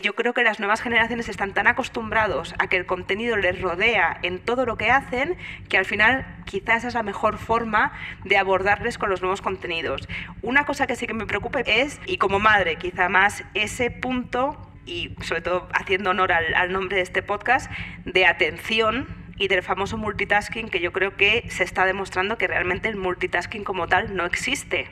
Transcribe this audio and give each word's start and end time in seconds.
Yo 0.00 0.14
creo 0.14 0.32
que 0.32 0.44
las 0.44 0.60
nuevas 0.60 0.80
generaciones 0.80 1.28
están 1.28 1.54
tan 1.54 1.66
acostumbrados 1.66 2.54
a 2.60 2.68
que 2.68 2.76
el 2.76 2.86
contenido 2.86 3.36
les 3.36 3.60
rodea 3.60 4.16
en 4.22 4.38
todo 4.38 4.64
lo 4.64 4.76
que 4.76 4.92
hacen 4.92 5.36
que 5.68 5.76
al 5.76 5.84
final 5.84 6.24
quizás 6.44 6.78
esa 6.78 6.88
es 6.88 6.94
la 6.94 7.02
mejor 7.02 7.36
forma 7.36 7.92
de 8.24 8.36
abordarles 8.36 8.96
con 8.96 9.10
los 9.10 9.22
nuevos 9.22 9.42
contenidos. 9.42 10.08
Una 10.40 10.64
cosa 10.66 10.86
que 10.86 10.94
sí 10.94 11.08
que 11.08 11.14
me 11.14 11.26
preocupa 11.26 11.60
es, 11.62 12.00
y 12.06 12.18
como 12.18 12.38
madre 12.38 12.76
quizá 12.76 13.08
más, 13.08 13.42
ese 13.54 13.90
punto 13.90 14.70
y 14.86 15.16
sobre 15.20 15.40
todo 15.40 15.68
haciendo 15.74 16.10
honor 16.10 16.30
al, 16.30 16.54
al 16.54 16.72
nombre 16.72 16.98
de 16.98 17.02
este 17.02 17.24
podcast, 17.24 17.68
de 18.04 18.24
atención 18.24 19.08
y 19.36 19.48
del 19.48 19.64
famoso 19.64 19.96
multitasking 19.96 20.68
que 20.68 20.78
yo 20.78 20.92
creo 20.92 21.16
que 21.16 21.44
se 21.50 21.64
está 21.64 21.86
demostrando 21.86 22.38
que 22.38 22.46
realmente 22.46 22.88
el 22.88 22.96
multitasking 22.96 23.64
como 23.64 23.88
tal 23.88 24.14
no 24.14 24.26
existe. 24.26 24.86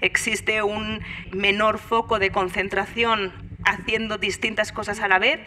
Existe 0.00 0.62
un 0.62 1.02
menor 1.32 1.76
foco 1.76 2.18
de 2.18 2.30
concentración 2.30 3.51
haciendo 3.64 4.18
distintas 4.18 4.72
cosas 4.72 5.00
a 5.00 5.08
la 5.08 5.18
vez 5.18 5.40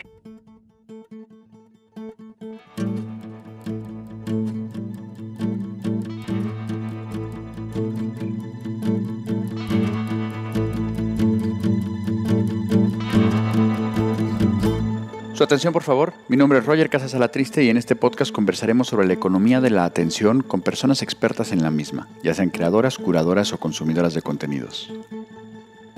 Su 15.36 15.44
atención, 15.44 15.74
por 15.74 15.84
favor. 15.84 16.14
Mi 16.30 16.38
nombre 16.38 16.60
es 16.60 16.66
Roger 16.66 16.90
Casas 16.90 17.14
Alatriste 17.14 17.62
y 17.62 17.70
en 17.70 17.76
este 17.76 17.98
podcast 17.98 18.32
conversaremos 18.32 18.88
sobre 18.88 19.06
la 19.06 19.12
economía 19.12 19.60
de 19.60 19.70
la 19.70 19.84
atención 19.84 20.42
con 20.42 20.62
personas 20.62 21.02
expertas 21.02 21.52
en 21.52 21.62
la 21.62 21.72
misma, 21.72 22.08
ya 22.24 22.34
sean 22.34 22.50
creadoras, 22.50 22.98
curadoras 22.98 23.52
o 23.52 23.58
consumidoras 23.58 24.14
de 24.14 24.22
contenidos. 24.22 24.94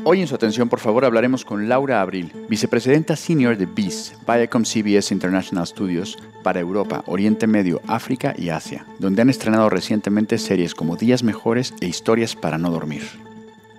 Hoy 0.10 0.22
en 0.22 0.28
su 0.28 0.36
atención, 0.36 0.70
por 0.70 0.80
favor, 0.80 1.04
hablaremos 1.04 1.44
con 1.44 1.68
Laura 1.68 2.00
Abril, 2.00 2.32
vicepresidenta 2.48 3.18
senior 3.18 3.58
de 3.58 3.66
BIS, 3.66 4.14
Viacom 4.26 4.64
CBS 4.64 5.14
International 5.14 5.68
Studios, 5.68 6.18
para 6.44 6.62
Europa, 6.62 7.04
Oriente 7.08 7.46
Medio, 7.46 7.82
África 7.88 8.34
y 8.38 8.48
Asia, 8.48 8.86
donde 9.00 9.22
han 9.22 9.30
estrenado 9.30 9.70
recientemente 9.70 10.38
series 10.38 10.74
como 10.76 10.96
Días 10.96 11.24
Mejores 11.24 11.74
e 11.82 11.88
Historias 11.88 12.38
para 12.38 12.58
no 12.58 12.72
dormir. 12.72 13.04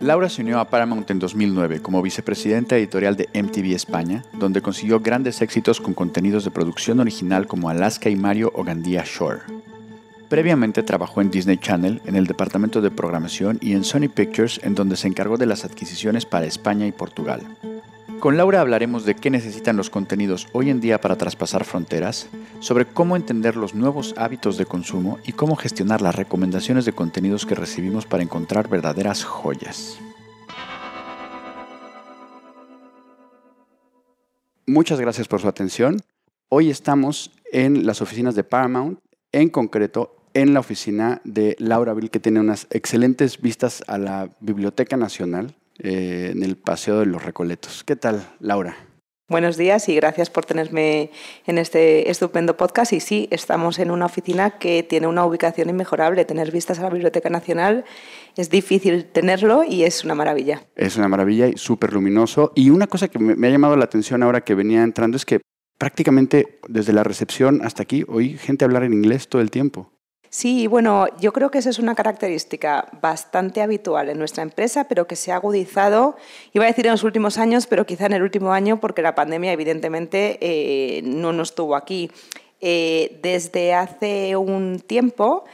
Laura 0.00 0.28
se 0.28 0.42
unió 0.42 0.60
a 0.60 0.68
Paramount 0.68 1.10
en 1.10 1.18
2009 1.18 1.80
como 1.80 2.02
vicepresidenta 2.02 2.76
editorial 2.76 3.16
de 3.16 3.30
MTV 3.32 3.74
España, 3.74 4.22
donde 4.34 4.60
consiguió 4.60 5.00
grandes 5.00 5.40
éxitos 5.40 5.80
con 5.80 5.94
contenidos 5.94 6.44
de 6.44 6.50
producción 6.50 7.00
original 7.00 7.46
como 7.46 7.70
Alaska 7.70 8.10
y 8.10 8.16
Mario 8.16 8.52
o 8.54 8.64
Gandía 8.64 9.02
Shore. 9.06 9.40
Previamente 10.28 10.82
trabajó 10.82 11.22
en 11.22 11.30
Disney 11.30 11.56
Channel, 11.56 12.02
en 12.04 12.14
el 12.14 12.26
departamento 12.26 12.82
de 12.82 12.90
programación 12.90 13.58
y 13.62 13.72
en 13.72 13.82
Sony 13.82 14.10
Pictures, 14.14 14.60
en 14.62 14.74
donde 14.74 14.96
se 14.96 15.08
encargó 15.08 15.38
de 15.38 15.46
las 15.46 15.64
adquisiciones 15.64 16.26
para 16.26 16.44
España 16.44 16.86
y 16.86 16.92
Portugal. 16.92 17.40
Con 18.20 18.36
Laura 18.36 18.60
hablaremos 18.60 19.06
de 19.06 19.14
qué 19.14 19.30
necesitan 19.30 19.78
los 19.78 19.88
contenidos 19.88 20.48
hoy 20.52 20.68
en 20.68 20.80
día 20.80 21.00
para 21.00 21.16
traspasar 21.16 21.64
fronteras, 21.64 22.28
sobre 22.60 22.84
cómo 22.84 23.16
entender 23.16 23.56
los 23.56 23.74
nuevos 23.74 24.14
hábitos 24.18 24.58
de 24.58 24.66
consumo 24.66 25.18
y 25.24 25.32
cómo 25.32 25.56
gestionar 25.56 26.02
las 26.02 26.14
recomendaciones 26.14 26.84
de 26.84 26.92
contenidos 26.92 27.46
que 27.46 27.54
recibimos 27.54 28.04
para 28.04 28.22
encontrar 28.22 28.68
verdaderas 28.68 29.24
joyas. 29.24 29.98
Muchas 34.66 35.00
gracias 35.00 35.26
por 35.26 35.40
su 35.40 35.48
atención. 35.48 36.02
Hoy 36.50 36.68
estamos 36.68 37.30
en 37.50 37.86
las 37.86 38.02
oficinas 38.02 38.34
de 38.34 38.44
Paramount, 38.44 38.98
en 39.32 39.48
concreto 39.48 40.17
en 40.34 40.54
la 40.54 40.60
oficina 40.60 41.20
de 41.24 41.56
Laura 41.58 41.94
Bill, 41.94 42.10
que 42.10 42.20
tiene 42.20 42.40
unas 42.40 42.66
excelentes 42.70 43.40
vistas 43.40 43.82
a 43.86 43.98
la 43.98 44.30
Biblioteca 44.40 44.96
Nacional, 44.96 45.54
eh, 45.78 46.30
en 46.32 46.42
el 46.42 46.56
Paseo 46.56 47.00
de 47.00 47.06
los 47.06 47.24
Recoletos. 47.24 47.84
¿Qué 47.84 47.96
tal, 47.96 48.26
Laura? 48.40 48.76
Buenos 49.30 49.58
días 49.58 49.90
y 49.90 49.94
gracias 49.94 50.30
por 50.30 50.46
tenerme 50.46 51.10
en 51.46 51.58
este 51.58 52.10
estupendo 52.10 52.56
podcast. 52.56 52.94
Y 52.94 53.00
sí, 53.00 53.28
estamos 53.30 53.78
en 53.78 53.90
una 53.90 54.06
oficina 54.06 54.58
que 54.58 54.82
tiene 54.82 55.06
una 55.06 55.24
ubicación 55.26 55.68
inmejorable. 55.68 56.24
Tener 56.24 56.50
vistas 56.50 56.78
a 56.78 56.84
la 56.84 56.90
Biblioteca 56.90 57.28
Nacional 57.28 57.84
es 58.36 58.48
difícil 58.48 59.04
tenerlo 59.04 59.64
y 59.64 59.84
es 59.84 60.02
una 60.02 60.14
maravilla. 60.14 60.62
Es 60.74 60.96
una 60.96 61.08
maravilla 61.08 61.46
y 61.46 61.58
súper 61.58 61.92
luminoso. 61.92 62.52
Y 62.54 62.70
una 62.70 62.86
cosa 62.86 63.08
que 63.08 63.18
me 63.18 63.46
ha 63.46 63.50
llamado 63.50 63.76
la 63.76 63.84
atención 63.84 64.22
ahora 64.22 64.40
que 64.40 64.54
venía 64.54 64.82
entrando 64.82 65.18
es 65.18 65.26
que 65.26 65.42
prácticamente 65.76 66.58
desde 66.66 66.94
la 66.94 67.04
recepción 67.04 67.60
hasta 67.62 67.82
aquí 67.82 68.04
oí 68.08 68.38
gente 68.38 68.64
hablar 68.64 68.82
en 68.82 68.94
inglés 68.94 69.28
todo 69.28 69.42
el 69.42 69.50
tiempo. 69.50 69.92
Sí, 70.30 70.66
bueno, 70.66 71.06
yo 71.20 71.32
creo 71.32 71.50
que 71.50 71.58
esa 71.58 71.70
es 71.70 71.78
una 71.78 71.94
característica 71.94 72.88
bastante 73.00 73.62
habitual 73.62 74.10
en 74.10 74.18
nuestra 74.18 74.42
empresa, 74.42 74.84
pero 74.84 75.06
que 75.06 75.16
se 75.16 75.32
ha 75.32 75.36
agudizado, 75.36 76.16
iba 76.52 76.64
a 76.64 76.68
decir 76.68 76.84
en 76.86 76.92
los 76.92 77.02
últimos 77.02 77.38
años, 77.38 77.66
pero 77.66 77.86
quizá 77.86 78.06
en 78.06 78.12
el 78.12 78.22
último 78.22 78.52
año, 78.52 78.78
porque 78.78 79.00
la 79.00 79.14
pandemia 79.14 79.52
evidentemente 79.52 80.38
eh, 80.40 81.00
no 81.02 81.32
nos 81.32 81.54
tuvo 81.54 81.76
aquí. 81.76 82.10
Eh, 82.60 83.18
desde 83.22 83.72
hace 83.72 84.36
un 84.36 84.80
tiempo, 84.80 85.44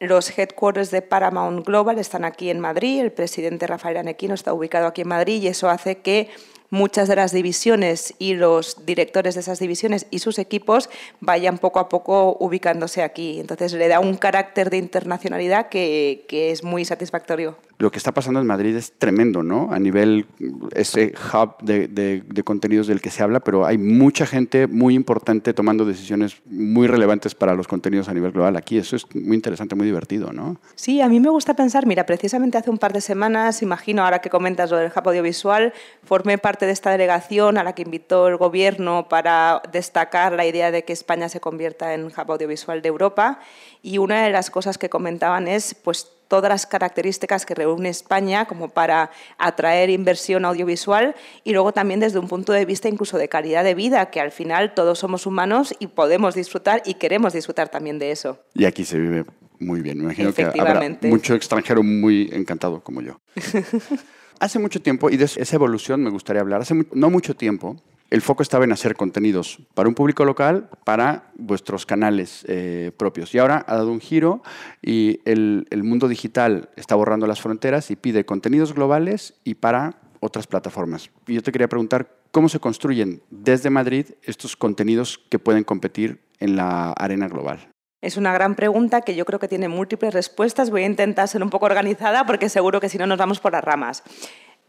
los 0.00 0.36
headquarters 0.36 0.90
de 0.90 1.02
Paramount 1.02 1.64
Global 1.64 1.98
están 1.98 2.24
aquí 2.24 2.50
en 2.50 2.58
Madrid, 2.58 3.00
el 3.00 3.12
presidente 3.12 3.68
Rafael 3.68 3.98
Anequino 3.98 4.34
está 4.34 4.52
ubicado 4.52 4.88
aquí 4.88 5.02
en 5.02 5.08
Madrid 5.08 5.42
y 5.42 5.46
eso 5.46 5.70
hace 5.70 5.98
que 5.98 6.28
muchas 6.74 7.08
de 7.08 7.16
las 7.16 7.32
divisiones 7.32 8.14
y 8.18 8.34
los 8.34 8.84
directores 8.84 9.34
de 9.34 9.40
esas 9.40 9.60
divisiones 9.60 10.06
y 10.10 10.18
sus 10.18 10.38
equipos 10.38 10.90
vayan 11.20 11.58
poco 11.58 11.78
a 11.78 11.88
poco 11.88 12.36
ubicándose 12.40 13.02
aquí. 13.02 13.40
Entonces 13.40 13.72
le 13.72 13.88
da 13.88 14.00
un 14.00 14.16
carácter 14.16 14.68
de 14.68 14.78
internacionalidad 14.78 15.68
que, 15.68 16.26
que 16.28 16.50
es 16.50 16.64
muy 16.64 16.84
satisfactorio 16.84 17.56
lo 17.78 17.90
que 17.90 17.98
está 17.98 18.12
pasando 18.12 18.40
en 18.40 18.46
Madrid 18.46 18.76
es 18.76 18.92
tremendo, 18.98 19.42
¿no? 19.42 19.68
A 19.72 19.78
nivel, 19.78 20.26
ese 20.74 21.12
hub 21.32 21.56
de, 21.62 21.88
de, 21.88 22.42
contenidos 22.44 22.86
del 22.86 23.00
que 23.00 23.10
se 23.10 23.22
habla, 23.22 23.40
pero 23.40 23.66
hay 23.66 23.78
mucha 23.78 24.26
gente 24.26 24.66
muy 24.66 24.94
importante 24.94 25.52
tomando 25.52 25.84
decisiones 25.84 26.40
muy 26.46 26.86
relevantes 26.86 27.34
para 27.34 27.54
los 27.54 27.66
contenidos 27.66 28.08
a 28.08 28.14
nivel 28.14 28.32
global. 28.32 28.56
Aquí 28.56 28.78
eso 28.78 28.96
es 28.96 29.06
muy 29.14 29.34
interesante, 29.34 29.74
muy 29.74 29.86
divertido, 29.86 30.32
¿no? 30.32 30.60
Sí, 30.74 31.00
a 31.00 31.08
mí 31.08 31.20
me 31.20 31.30
gusta 31.30 31.54
pensar, 31.54 31.86
mira, 31.86 32.06
precisamente 32.06 32.58
hace 32.58 32.70
un 32.70 32.78
par 32.78 32.92
de 32.92 33.00
semanas, 33.00 33.62
imagino, 33.62 34.04
ahora 34.04 34.20
que 34.20 34.30
comentas 34.30 34.70
lo 34.70 34.76
del 34.76 34.92
hub 34.94 35.08
audiovisual, 35.08 35.72
formé 36.04 36.38
parte 36.38 36.63
de 36.66 36.72
esta 36.72 36.90
delegación 36.90 37.58
a 37.58 37.64
la 37.64 37.74
que 37.74 37.82
invitó 37.82 38.28
el 38.28 38.36
gobierno 38.36 39.08
para 39.08 39.62
destacar 39.72 40.32
la 40.32 40.46
idea 40.46 40.70
de 40.70 40.84
que 40.84 40.92
España 40.92 41.28
se 41.28 41.40
convierta 41.40 41.94
en 41.94 42.06
hub 42.06 42.32
audiovisual 42.32 42.82
de 42.82 42.88
Europa 42.88 43.40
y 43.82 43.98
una 43.98 44.24
de 44.24 44.30
las 44.30 44.50
cosas 44.50 44.78
que 44.78 44.88
comentaban 44.88 45.48
es, 45.48 45.74
pues, 45.74 46.10
todas 46.28 46.48
las 46.48 46.66
características 46.66 47.46
que 47.46 47.54
reúne 47.54 47.88
España 47.90 48.46
como 48.46 48.68
para 48.68 49.10
atraer 49.38 49.90
inversión 49.90 50.44
audiovisual 50.44 51.14
y 51.44 51.52
luego 51.52 51.72
también 51.72 52.00
desde 52.00 52.18
un 52.18 52.28
punto 52.28 52.52
de 52.52 52.64
vista 52.64 52.88
incluso 52.88 53.18
de 53.18 53.28
calidad 53.28 53.62
de 53.62 53.74
vida, 53.74 54.10
que 54.10 54.20
al 54.20 54.32
final 54.32 54.74
todos 54.74 54.98
somos 54.98 55.26
humanos 55.26 55.74
y 55.78 55.88
podemos 55.88 56.34
disfrutar 56.34 56.82
y 56.84 56.94
queremos 56.94 57.32
disfrutar 57.32 57.68
también 57.68 57.98
de 57.98 58.10
eso. 58.10 58.38
Y 58.54 58.64
aquí 58.64 58.84
se 58.84 58.98
vive 58.98 59.24
muy 59.58 59.80
bien. 59.80 59.98
Me 59.98 60.04
imagino 60.04 60.32
que 60.32 60.44
habrá 60.44 60.80
mucho 61.02 61.34
extranjero 61.34 61.82
muy 61.82 62.30
encantado 62.32 62.82
como 62.82 63.00
yo. 63.00 63.20
hace 64.40 64.58
mucho 64.58 64.80
tiempo, 64.80 65.10
y 65.10 65.16
de 65.16 65.24
esa 65.24 65.56
evolución 65.56 66.02
me 66.02 66.10
gustaría 66.10 66.42
hablar, 66.42 66.62
hace 66.62 66.86
no 66.92 67.10
mucho 67.10 67.34
tiempo, 67.34 67.76
el 68.10 68.22
foco 68.22 68.42
estaba 68.42 68.64
en 68.64 68.70
hacer 68.70 68.94
contenidos 68.94 69.58
para 69.74 69.88
un 69.88 69.94
público 69.96 70.24
local, 70.24 70.68
para 70.84 71.32
vuestros 71.36 71.84
canales 71.84 72.44
eh, 72.46 72.92
propios. 72.96 73.34
Y 73.34 73.38
ahora 73.38 73.64
ha 73.66 73.74
dado 73.74 73.90
un 73.90 74.00
giro 74.00 74.42
y 74.82 75.20
el, 75.24 75.66
mundo 75.82 76.06
digital 76.06 76.68
está 76.76 76.94
borrando 76.94 77.26
las 77.26 77.40
fronteras 77.40 77.90
y 77.90 77.96
pide 77.96 78.24
contenidos 78.24 78.72
globales 78.72 79.34
y 79.42 79.54
para 79.54 79.96
otras 80.20 80.46
plataformas. 80.46 81.10
Y 81.26 81.34
yo 81.34 81.42
te 81.42 81.50
quería 81.50 81.68
preguntar, 81.68 82.08
¿cómo 82.30 82.48
se 82.48 82.60
construyen 82.60 83.20
desde 83.30 83.70
Madrid 83.70 84.06
estos 84.22 84.56
contenidos 84.56 85.18
que 85.28 85.40
pueden 85.40 85.64
competir 85.64 86.20
en 86.38 86.54
la 86.54 86.92
arena 86.92 87.26
global? 87.26 87.73
Es 88.04 88.18
una 88.18 88.34
gran 88.34 88.54
pregunta 88.54 89.00
que 89.00 89.14
yo 89.14 89.24
creo 89.24 89.38
que 89.38 89.48
tiene 89.48 89.66
múltiples 89.66 90.12
respuestas. 90.12 90.68
Voy 90.68 90.82
a 90.82 90.86
intentar 90.86 91.26
ser 91.26 91.42
un 91.42 91.48
poco 91.48 91.64
organizada 91.64 92.26
porque 92.26 92.50
seguro 92.50 92.78
que 92.78 92.90
si 92.90 92.98
no 92.98 93.06
nos 93.06 93.16
vamos 93.16 93.40
por 93.40 93.52
las 93.52 93.64
ramas 93.64 94.04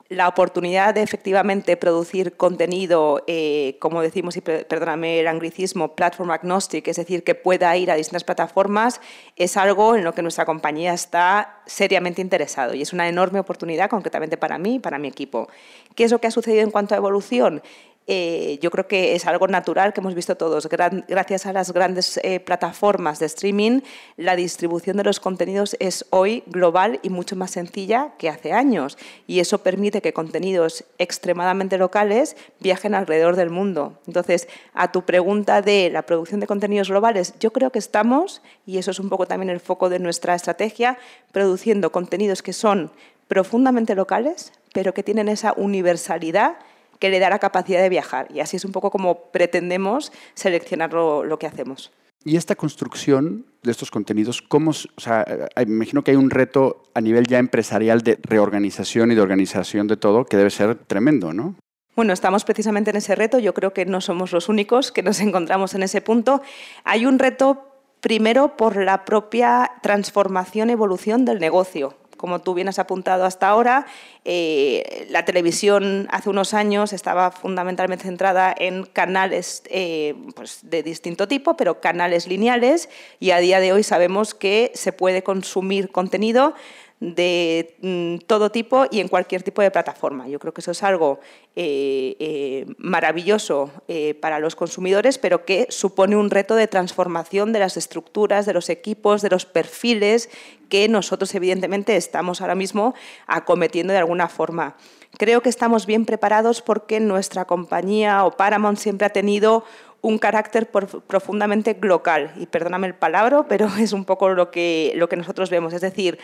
la 0.08 0.28
oportunidad 0.28 0.94
de 0.94 1.02
efectivamente 1.02 1.78
producir 1.78 2.38
contenido, 2.38 3.24
eh, 3.26 3.78
como 3.80 4.04
decimos, 4.04 4.38
y 4.38 4.42
perdóname 4.42 5.20
el 5.20 5.28
anglicismo, 5.28 5.96
platform 5.96 6.30
agnostic, 6.30 6.88
es 6.88 6.98
decir, 6.98 7.24
que 7.24 7.34
pueda 7.34 7.76
ir 7.76 7.90
a 7.90 7.96
distintas 7.96 8.24
plataformas, 8.24 9.02
es 9.36 9.58
algo 9.58 9.96
en 9.96 10.04
lo 10.04 10.14
que 10.14 10.22
nuestra 10.22 10.46
compañía 10.46 10.94
está 10.94 11.60
seriamente 11.66 12.22
interesado 12.22 12.76
y 12.76 12.84
es 12.84 12.94
una 12.94 13.10
enorme 13.10 13.40
oportunidad 13.40 13.90
concretamente 13.90 14.38
para 14.38 14.60
mí 14.60 14.76
y 14.76 14.80
para 14.80 15.00
mi 15.00 15.08
equipo. 15.08 15.48
¿Qué 15.96 16.04
es 16.04 16.12
lo 16.12 16.20
que 16.20 16.28
ha 16.28 16.32
sucedido 16.32 16.62
en 16.62 16.70
cuanto 16.70 16.94
a 16.94 16.98
evolución? 16.98 17.64
Eh, 18.08 18.60
yo 18.62 18.70
creo 18.70 18.88
que 18.88 19.16
es 19.16 19.26
algo 19.26 19.48
natural 19.48 19.92
que 19.92 20.00
hemos 20.00 20.14
visto 20.14 20.36
todos. 20.36 20.68
gracias 20.68 21.46
a 21.46 21.54
las 21.54 21.74
grandes 21.74 22.20
eh, 22.24 22.40
plataformas 22.40 23.18
de 23.20 23.26
streaming, 23.26 23.82
la 24.16 24.36
distribución 24.36 24.98
de 24.98 25.04
los 25.04 25.20
contenidos 25.20 25.76
es 25.80 26.06
hoy 26.12 26.44
global 26.46 27.00
y 27.02 27.10
mucho 27.10 27.36
más 27.36 27.52
sencilla 27.52 28.14
que 28.20 28.30
hace 28.30 28.54
años. 28.54 28.98
Y 29.26 29.40
eso 29.40 29.60
permite 29.60 30.02
que 30.02 30.14
contenidos 30.14 30.86
extremadamente 31.00 31.78
locales 31.78 32.38
viajen 32.60 32.94
alrededor 32.94 33.36
del 33.36 33.50
mundo. 33.50 34.00
Entonces, 34.06 34.48
a 34.74 34.92
tu 34.92 35.04
pregunta 35.04 35.62
de 35.62 35.90
la 35.90 36.04
producción 36.04 36.40
de 36.40 36.48
contenidos 36.48 36.90
globales, 36.90 37.34
yo 37.40 37.52
creo 37.52 37.72
que 37.72 37.80
estamos, 37.80 38.44
y 38.68 38.78
eso 38.78 38.92
es 38.92 39.00
un 39.00 39.10
poco 39.10 39.26
también 39.26 39.50
el 39.50 39.60
foco 39.60 39.90
de 39.90 40.00
nuestra 40.00 40.36
estrategia, 40.36 41.00
produciendo 41.32 41.92
contenidos 41.92 42.44
que 42.44 42.54
son 42.54 42.92
profundamente 43.28 43.96
locales, 43.96 44.54
pero 44.74 44.94
que 44.94 45.02
tienen 45.02 45.28
esa 45.28 45.54
universalidad 45.54 46.58
que 47.00 47.10
le 47.10 47.20
da 47.20 47.30
la 47.30 47.40
capacidad 47.40 47.82
de 47.82 47.90
viajar. 47.90 48.28
Y 48.34 48.40
así 48.40 48.58
es 48.58 48.66
un 48.66 48.72
poco 48.72 48.92
como 48.92 49.32
pretendemos 49.32 50.12
seleccionar 50.34 50.94
lo, 50.94 51.40
que 51.40 51.48
hacemos. 51.48 51.92
Y 52.24 52.38
esta 52.38 52.56
construcción 52.56 53.46
de 53.64 53.72
estos 53.72 53.92
contenidos, 53.92 54.42
¿cómo, 54.42 54.72
o 54.72 55.02
sea, 55.02 55.26
me 55.58 55.64
imagino 55.64 56.04
que 56.04 56.12
hay 56.12 56.18
un 56.18 56.30
reto 56.30 56.84
a 56.94 57.02
nivel 57.02 57.28
ya 57.28 57.40
empresarial 57.40 58.02
de 58.02 58.18
reorganización 58.22 59.12
y 59.12 59.16
de 59.16 59.22
organización 59.22 59.88
de 59.88 59.98
todo 59.98 60.26
que 60.26 60.38
debe 60.38 60.50
ser 60.50 60.76
tremendo, 60.76 61.34
¿no? 61.34 61.56
Bueno, 61.96 62.12
estamos 62.12 62.44
precisamente 62.44 62.90
en 62.90 62.98
ese 62.98 63.16
reto. 63.16 63.40
Yo 63.40 63.54
creo 63.54 63.74
que 63.74 63.86
no 63.86 64.02
somos 64.02 64.34
los 64.34 64.50
únicos 64.50 64.92
que 64.92 65.02
nos 65.02 65.22
encontramos 65.22 65.76
en 65.76 65.84
ese 65.84 66.02
punto. 66.02 66.42
Hay 66.84 67.06
un 67.06 67.20
reto 67.20 67.72
primero 68.02 68.58
por 68.58 68.76
la 68.76 69.06
propia 69.06 69.72
transformación, 69.82 70.70
evolución 70.70 71.26
del 71.26 71.40
negocio. 71.40 71.96
Como 72.26 72.40
tú 72.40 72.56
bien 72.56 72.68
has 72.68 72.80
apuntado 72.80 73.24
hasta 73.24 73.48
ahora, 73.48 73.86
eh, 74.24 75.06
la 75.12 75.26
televisión 75.26 76.08
hace 76.10 76.32
unos 76.32 76.56
años 76.56 76.92
estaba 76.92 77.30
fundamentalmente 77.30 78.06
centrada 78.06 78.52
en 78.58 78.86
canales 78.86 79.62
eh, 79.70 80.16
pues 80.36 80.62
de 80.64 80.82
distinto 80.82 81.28
tipo, 81.28 81.56
pero 81.56 81.82
canales 81.82 82.26
lineales, 82.26 82.90
y 83.20 83.30
a 83.30 83.38
día 83.38 83.60
de 83.60 83.74
hoy 83.74 83.84
sabemos 83.84 84.34
que 84.34 84.72
se 84.74 84.92
puede 84.92 85.22
consumir 85.22 85.92
contenido 85.92 86.56
de 87.00 87.76
mm, 87.82 88.26
todo 88.26 88.52
tipo 88.52 88.86
y 88.90 89.02
en 89.02 89.10
cualquier 89.10 89.44
tipo 89.44 89.62
de 89.62 89.70
plataforma. 89.70 90.28
Yo 90.28 90.40
creo 90.40 90.54
que 90.54 90.62
eso 90.62 90.72
es 90.72 90.82
algo 90.82 91.20
eh, 91.56 92.16
eh, 92.20 92.66
maravilloso 92.78 93.72
eh, 93.88 94.14
para 94.16 94.40
los 94.40 94.56
consumidores, 94.56 95.18
pero 95.18 95.46
que 95.46 95.68
supone 95.70 96.16
un 96.16 96.30
reto 96.30 96.56
de 96.56 96.68
transformación 96.68 97.52
de 97.52 97.60
las 97.60 97.78
estructuras, 97.78 98.46
de 98.46 98.54
los 98.54 98.70
equipos, 98.70 99.22
de 99.22 99.30
los 99.30 99.46
perfiles 99.46 100.30
que 100.70 100.88
nosotros 100.88 101.36
evidentemente 101.36 101.96
estamos 101.96 102.42
ahora 102.42 102.56
mismo 102.56 102.96
acometiendo 103.28 103.94
de 103.94 104.00
alguna 104.00 104.30
forma. 104.30 104.78
Creo 105.18 105.42
que 105.42 105.50
estamos 105.50 105.86
bien 105.86 106.06
preparados 106.06 106.62
porque 106.62 107.00
nuestra 107.00 107.46
compañía 107.46 108.26
o 108.26 108.32
Paramount 108.32 108.80
siempre 108.80 109.06
ha 109.06 109.12
tenido 109.12 109.64
un 110.06 110.20
carácter 110.20 110.70
profundamente 110.70 111.76
local. 111.82 112.32
Y 112.38 112.46
perdóname 112.46 112.88
el 112.88 112.94
palabra, 112.94 113.46
pero 113.48 113.68
es 113.80 113.92
un 113.92 114.06
poco 114.06 114.30
lo 114.30 114.52
que, 114.52 114.94
lo 114.96 115.10
que 115.10 115.16
nosotros 115.16 115.50
vemos. 115.50 115.74
Es 115.74 115.82
decir, 115.82 116.20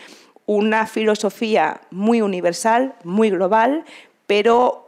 una 0.46 0.86
filosofía 0.86 1.80
muy 1.90 2.20
universal, 2.20 2.94
muy 3.04 3.30
global, 3.30 3.84
pero 4.26 4.86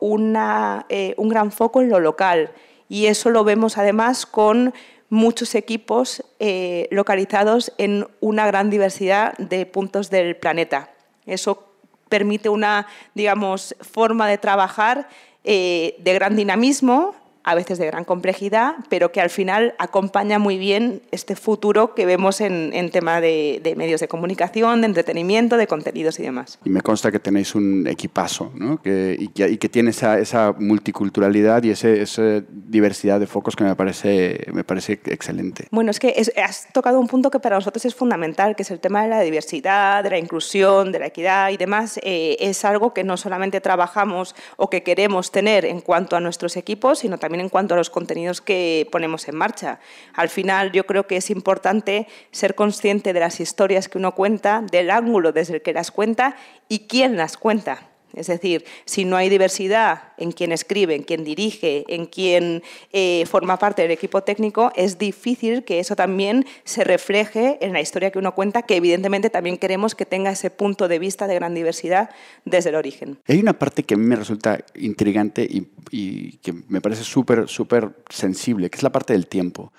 eh, 0.89 1.15
un 1.17 1.29
gran 1.29 1.53
foco 1.53 1.81
en 1.81 1.91
lo 1.91 2.01
local. 2.01 2.51
Y 2.89 3.07
eso 3.07 3.31
lo 3.31 3.45
vemos 3.45 3.79
además 3.79 4.27
con 4.27 4.75
muchos 5.11 5.55
equipos 5.55 6.25
eh, 6.41 6.89
localizados 6.91 7.73
en 7.79 8.07
una 8.21 8.47
gran 8.47 8.71
diversidad 8.71 9.37
de 9.39 9.67
puntos 9.67 10.11
del 10.11 10.37
planeta. 10.37 10.91
Eso 11.27 11.69
permite 12.09 12.49
una, 12.49 12.87
digamos, 13.15 13.77
forma 13.81 14.29
de 14.29 14.39
trabajar 14.39 15.09
eh, 15.45 15.97
de 15.99 16.15
gran 16.15 16.37
dinamismo, 16.37 17.15
a 17.45 17.55
veces 17.55 17.79
de 17.79 17.87
gran 17.87 18.05
complejidad, 18.05 18.75
pero 18.89 19.13
que 19.13 19.21
al 19.21 19.31
final 19.31 19.75
acompaña 19.79 20.39
muy 20.39 20.59
bien 20.59 21.03
este 21.11 21.37
futuro 21.37 21.95
que 21.95 22.07
vemos 22.07 22.41
en, 22.41 22.71
en 22.73 22.91
tema 22.91 23.21
de, 23.21 23.75
medios 23.77 24.01
de 24.01 24.09
comunicación, 24.09 24.81
de 24.81 24.87
entretenimiento, 24.87 25.57
de 25.57 25.67
contenidos 25.67 26.19
y 26.19 26.23
demás. 26.23 26.59
Y 26.65 26.71
me 26.71 26.81
consta 26.81 27.13
que 27.13 27.21
tenéis 27.21 27.55
un 27.55 27.87
equipazo 27.87 28.51
¿no? 28.55 28.81
que, 28.81 29.17
y, 29.19 29.29
que, 29.29 29.49
y, 29.51 29.59
que, 29.59 29.69
tiene 29.69 29.91
esa, 29.91 30.19
esa 30.19 30.55
multiculturalidad 30.59 31.63
y 31.65 31.71
ese, 31.71 32.01
esa 32.01 32.43
diversidad 32.49 33.21
de 33.21 33.27
focos 33.27 33.57
que 33.57 33.65
me 33.65 33.77
parece, 33.77 34.47
me 34.53 34.65
parece 34.65 34.95
excelente. 35.05 35.69
Bueno, 35.71 35.91
es 35.91 36.01
que 36.01 36.15
has 36.43 36.69
tocado 36.73 36.99
un 36.99 37.09
punto 37.09 37.31
que 37.31 37.41
para 37.41 37.57
nosotros 37.57 37.85
es 37.85 37.95
fundamental, 37.95 38.57
que 38.57 38.63
es 38.63 38.71
el 38.71 38.81
tema 38.81 39.03
de 39.03 39.09
la 39.09 39.21
diversidad, 39.21 40.03
de 40.03 40.11
la 40.11 40.19
inclusión, 40.19 40.93
de 40.93 40.99
la 40.99 41.07
equidad 41.07 41.51
y 41.51 41.59
demás. 41.59 42.01
Eh, 42.03 42.37
es 42.41 42.65
algo 42.65 42.95
que 42.95 43.05
no 43.05 43.19
solamente 43.19 43.61
trabajamos 43.61 44.35
o 44.57 44.71
que 44.71 44.83
queremos 44.83 45.31
tener 45.31 45.67
en 45.67 45.81
cuanto 45.81 46.17
a 46.17 46.21
nuestros 46.21 46.57
equipos, 46.57 47.01
sino 47.01 47.19
también 47.19 47.34
en 47.41 47.49
cuanto 47.49 47.75
a 47.75 47.77
los 47.77 47.91
contenidos 47.91 48.41
que 48.41 48.89
ponemos 48.91 49.29
en 49.29 49.37
marcha. 49.37 49.81
Al 50.13 50.29
final 50.29 50.73
yo 50.73 50.87
creo 50.87 51.07
que 51.07 51.17
es 51.17 51.31
importante 51.31 52.07
ser 52.31 52.55
consciente 52.55 53.13
de 53.13 53.21
las 53.21 53.41
historias 53.41 53.89
que 53.89 53.99
uno 53.99 54.15
cuenta, 54.15 54.63
del 54.71 54.91
ángulo 54.91 55.33
desde 55.33 55.55
el 55.55 55.63
que 55.63 55.73
las 55.73 55.91
cuenta 55.91 56.37
y 56.69 56.81
quién 56.81 57.17
las 57.17 57.37
cuenta. 57.37 57.94
Es 58.17 58.29
decir, 58.29 58.65
si 58.85 59.05
no 59.05 59.17
hay 59.17 59.29
diversidad 59.29 60.13
en 60.17 60.33
quien 60.33 60.53
escribe, 60.53 60.95
en 60.95 61.03
quien 61.03 61.25
dirige, 61.25 61.85
en 61.89 62.07
quien 62.07 62.63
eh, 62.93 63.25
forma 63.27 63.59
parte 63.59 63.83
del 63.83 63.91
equipo 63.91 64.23
técnico, 64.23 64.73
es 64.77 64.99
difícil 64.99 65.65
que 65.65 65.81
eso 65.81 65.97
también 65.97 66.47
se 66.65 66.85
refleje 66.85 67.59
en 67.61 67.73
la 67.73 67.81
historia 67.81 68.11
que 68.11 68.19
uno 68.19 68.35
cuenta, 68.35 68.63
que 68.63 68.77
evidentemente 68.77 69.31
también 69.31 69.59
queremos 69.59 69.95
que 69.95 70.07
tenga 70.07 70.31
ese 70.31 70.51
punto 70.51 70.89
de 70.89 70.99
vista 70.99 71.27
de 71.27 71.35
gran 71.35 71.55
diversidad 71.55 72.11
desde 72.45 72.71
el 72.71 72.77
origen. 72.77 73.19
Hay 73.27 73.41
una 73.41 73.59
parte 73.59 73.83
que 73.83 73.95
a 73.95 73.97
mí 73.97 74.05
me 74.05 74.17
resulta 74.17 74.65
intrigante 74.75 75.47
y, 75.49 76.39
que 76.39 76.53
me 76.69 76.81
parece 76.81 77.05
súper, 77.05 77.49
súper 77.49 77.97
sensible, 78.09 78.69
que 78.71 78.77
es 78.77 78.83
la 78.83 78.93
parte 78.93 79.13
del 79.13 79.27
tiempo. 79.27 79.73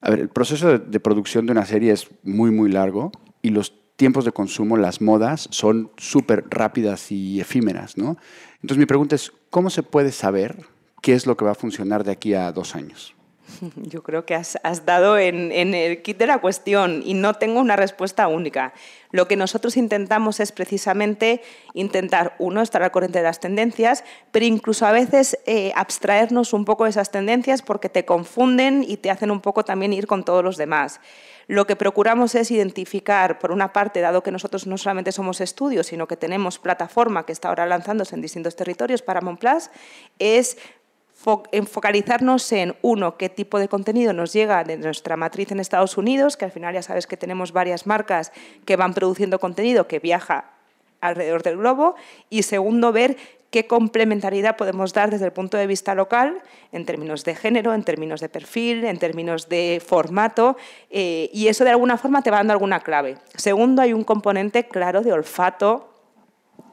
A 0.00 0.10
ver, 0.10 0.20
el 0.20 0.28
proceso 0.28 0.68
de, 0.68 0.78
de 0.78 1.00
producción 1.00 1.46
de 1.46 1.52
una 1.52 1.66
serie 1.66 1.92
es 1.92 2.08
muy, 2.22 2.50
muy 2.50 2.70
largo 2.70 3.12
y 3.42 3.50
los 3.50 3.81
tiempos 3.96 4.24
de 4.24 4.32
consumo, 4.32 4.76
las 4.76 5.00
modas, 5.00 5.48
son 5.50 5.90
súper 5.96 6.44
rápidas 6.48 7.12
y 7.12 7.40
efímeras, 7.40 7.96
¿no? 7.96 8.16
Entonces 8.56 8.78
mi 8.78 8.86
pregunta 8.86 9.16
es, 9.16 9.32
¿cómo 9.50 9.70
se 9.70 9.82
puede 9.82 10.12
saber 10.12 10.66
qué 11.02 11.14
es 11.14 11.26
lo 11.26 11.36
que 11.36 11.44
va 11.44 11.52
a 11.52 11.56
funcionar 11.56 12.04
de 12.04 12.12
aquí 12.12 12.34
a 12.34 12.52
dos 12.52 12.74
años? 12.74 13.14
Yo 13.76 14.02
creo 14.02 14.24
que 14.24 14.34
has, 14.34 14.58
dado 14.86 15.18
en, 15.18 15.52
el 15.52 16.02
kit 16.02 16.18
de 16.18 16.26
la 16.26 16.38
cuestión 16.38 17.02
y 17.04 17.14
no 17.14 17.34
tengo 17.34 17.60
una 17.60 17.76
respuesta 17.76 18.28
única. 18.28 18.72
Lo 19.10 19.28
que 19.28 19.36
nosotros 19.36 19.76
intentamos 19.76 20.40
es 20.40 20.52
precisamente 20.52 21.42
intentar, 21.74 22.34
uno, 22.38 22.62
estar 22.62 22.82
al 22.82 22.90
corriente 22.90 23.18
de 23.18 23.24
las 23.24 23.40
tendencias, 23.40 24.04
pero 24.30 24.46
incluso 24.46 24.86
a 24.86 24.92
veces 24.92 25.38
eh, 25.46 25.72
abstraernos 25.74 26.52
un 26.52 26.64
poco 26.64 26.84
de 26.84 26.90
esas 26.90 27.10
tendencias 27.10 27.62
porque 27.62 27.88
te 27.88 28.04
confunden 28.04 28.84
y 28.86 28.96
te 28.96 29.10
hacen 29.10 29.30
un 29.30 29.40
poco 29.40 29.64
también 29.64 29.92
ir 29.92 30.06
con 30.06 30.24
todos 30.24 30.42
los 30.42 30.56
demás. 30.56 31.00
Lo 31.52 31.66
que 31.66 31.76
procuramos 31.76 32.34
es 32.34 32.50
identificar, 32.50 33.38
por 33.38 33.52
una 33.52 33.74
parte, 33.74 34.00
dado 34.00 34.22
que 34.22 34.30
nosotros 34.30 34.66
no 34.66 34.78
solamente 34.78 35.12
somos 35.12 35.38
estudios, 35.42 35.86
sino 35.86 36.08
que 36.08 36.16
tenemos 36.16 36.58
plataforma 36.58 37.26
que 37.26 37.32
está 37.32 37.50
ahora 37.50 37.66
lanzándose 37.66 38.14
en 38.14 38.22
distintos 38.22 38.56
territorios 38.56 39.02
para 39.02 39.20
Monplas, 39.20 39.70
es 40.18 40.56
focalizarnos 41.12 42.50
en, 42.52 42.74
uno, 42.80 43.18
qué 43.18 43.28
tipo 43.28 43.58
de 43.58 43.68
contenido 43.68 44.14
nos 44.14 44.32
llega 44.32 44.64
de 44.64 44.78
nuestra 44.78 45.18
matriz 45.18 45.52
en 45.52 45.60
Estados 45.60 45.98
Unidos, 45.98 46.38
que 46.38 46.46
al 46.46 46.52
final 46.52 46.72
ya 46.72 46.80
sabes 46.80 47.06
que 47.06 47.18
tenemos 47.18 47.52
varias 47.52 47.86
marcas 47.86 48.32
que 48.64 48.76
van 48.76 48.94
produciendo 48.94 49.38
contenido 49.38 49.86
que 49.86 49.98
viaja 49.98 50.52
alrededor 51.02 51.42
del 51.42 51.58
globo, 51.58 51.96
y 52.30 52.44
segundo, 52.44 52.92
ver 52.92 53.18
qué 53.52 53.66
complementariedad 53.66 54.56
podemos 54.56 54.94
dar 54.94 55.10
desde 55.10 55.26
el 55.26 55.32
punto 55.32 55.58
de 55.58 55.66
vista 55.66 55.94
local, 55.94 56.42
en 56.72 56.86
términos 56.86 57.22
de 57.22 57.34
género, 57.34 57.74
en 57.74 57.84
términos 57.84 58.20
de 58.20 58.30
perfil, 58.30 58.84
en 58.84 58.98
términos 58.98 59.50
de 59.50 59.80
formato, 59.86 60.56
eh, 60.90 61.28
y 61.34 61.48
eso 61.48 61.62
de 61.62 61.70
alguna 61.70 61.98
forma 61.98 62.22
te 62.22 62.30
va 62.30 62.38
dando 62.38 62.54
alguna 62.54 62.80
clave. 62.80 63.18
Segundo, 63.36 63.82
hay 63.82 63.92
un 63.92 64.04
componente 64.04 64.66
claro 64.66 65.02
de 65.02 65.12
olfato 65.12 65.90